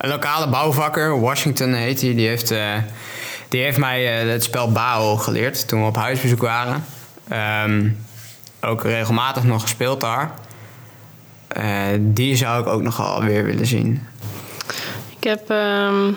[0.00, 2.74] een lokale bouwvakker, Washington heet hij, die heeft, eh,
[3.48, 6.84] die heeft mij eh, het spel Bao geleerd toen we op huisbezoek waren.
[7.28, 7.88] Ehm,
[8.60, 10.34] ook regelmatig nog gespeeld daar.
[11.48, 11.64] Eh,
[11.98, 14.06] die zou ik ook nog weer willen zien.
[15.18, 16.12] Ik heb ehm,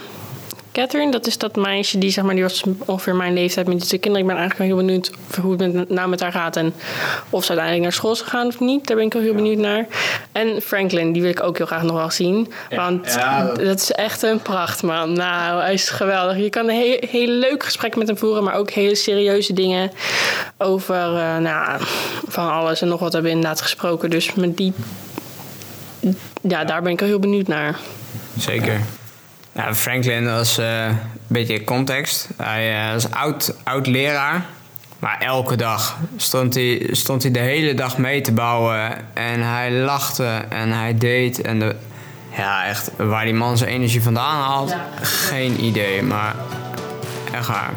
[0.74, 4.00] Catherine, dat is dat meisje die, zeg maar, die was ongeveer mijn leeftijd met die
[4.00, 4.28] kinderen.
[4.28, 5.12] Ik ben eigenlijk wel heel benieuwd
[5.42, 6.74] hoe het met, nou met haar gaat en
[7.30, 8.88] of ze uiteindelijk naar school is gegaan of niet.
[8.88, 9.86] Daar ben ik wel heel benieuwd naar.
[10.32, 12.52] En Franklin, die wil ik ook heel graag nog wel zien.
[12.70, 13.80] Want Ja, dat- dat...
[13.82, 15.14] is echt een prachtman.
[15.14, 16.38] Nou, hij is geweldig.
[16.38, 19.92] Je kan een heel, heel leuk gesprek met hem voeren, maar ook hele serieuze dingen
[20.58, 21.82] over eh, nou,
[22.28, 24.10] van alles en nog wat hebben we inderdaad gesproken.
[24.10, 24.74] Dus met die,
[26.42, 27.80] ja, daar ben ik heel benieuwd naar.
[28.38, 28.82] Zeker.
[29.56, 30.98] Ja, Franklin was eh, een
[31.28, 32.28] beetje context.
[32.38, 34.46] Hij eh, was oud, oud leraar.
[35.00, 38.92] Maar elke dag stond hij, stond hij de hele dag mee te bouwen.
[39.14, 41.42] En hij lachte en hij deed.
[41.42, 41.76] En de,
[42.38, 46.04] ja, echt, waar die man zijn energie vandaan haalt, geen idee.
[46.04, 46.36] Maar
[47.34, 47.72] echt waar.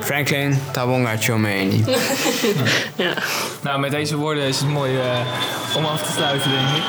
[0.00, 1.84] Franklin Tabonga Chomeni.
[2.94, 3.14] Ja.
[3.62, 5.20] Nou, met deze woorden is het mooi eh,
[5.76, 6.82] om af te sluiten, denk ik.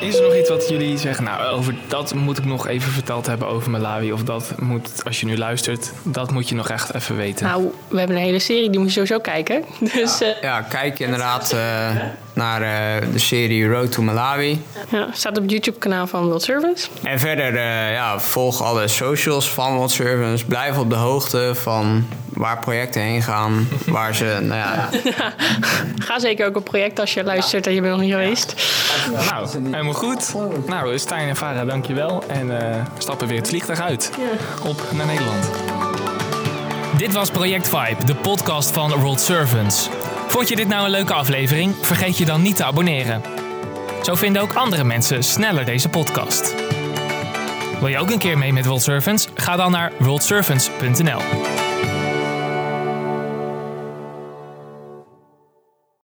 [0.00, 1.24] Is er nog iets wat jullie zeggen?
[1.24, 4.12] Nou, over dat moet ik nog even verteld hebben over Malawi.
[4.12, 7.46] Of dat moet, als je nu luistert, dat moet je nog echt even weten.
[7.46, 9.64] Nou, we hebben een hele serie, die moet je sowieso kijken.
[9.94, 11.90] Dus ja, Ja, kijk inderdaad eh,
[12.36, 14.62] naar eh, de serie Road to Malawi.
[14.88, 16.90] ja staat op het YouTube-kanaal van World Servants.
[17.02, 20.44] En verder, eh, ja, volg alle socials van World Servants.
[20.44, 23.68] Blijf op de hoogte van waar projecten heen gaan.
[23.86, 24.88] waar ze, nou ja,
[26.06, 28.54] Ga zeker ook op project als je luistert en je bent nog niet geweest.
[29.30, 30.34] Nou, helemaal goed.
[30.66, 32.24] Nou, Stijn en Farah, dankjewel.
[32.26, 34.10] En eh stappen weer het vliegtuig uit.
[34.64, 35.50] Op naar Nederland.
[36.96, 39.88] Dit was Project Vibe, de podcast van World Servants.
[40.28, 41.74] Vond je dit nou een leuke aflevering?
[41.80, 43.22] Vergeet je dan niet te abonneren.
[44.02, 46.54] Zo vinden ook andere mensen sneller deze podcast.
[47.80, 49.28] Wil je ook een keer mee met World Servants?
[49.34, 51.65] Ga dan naar worldservants.nl.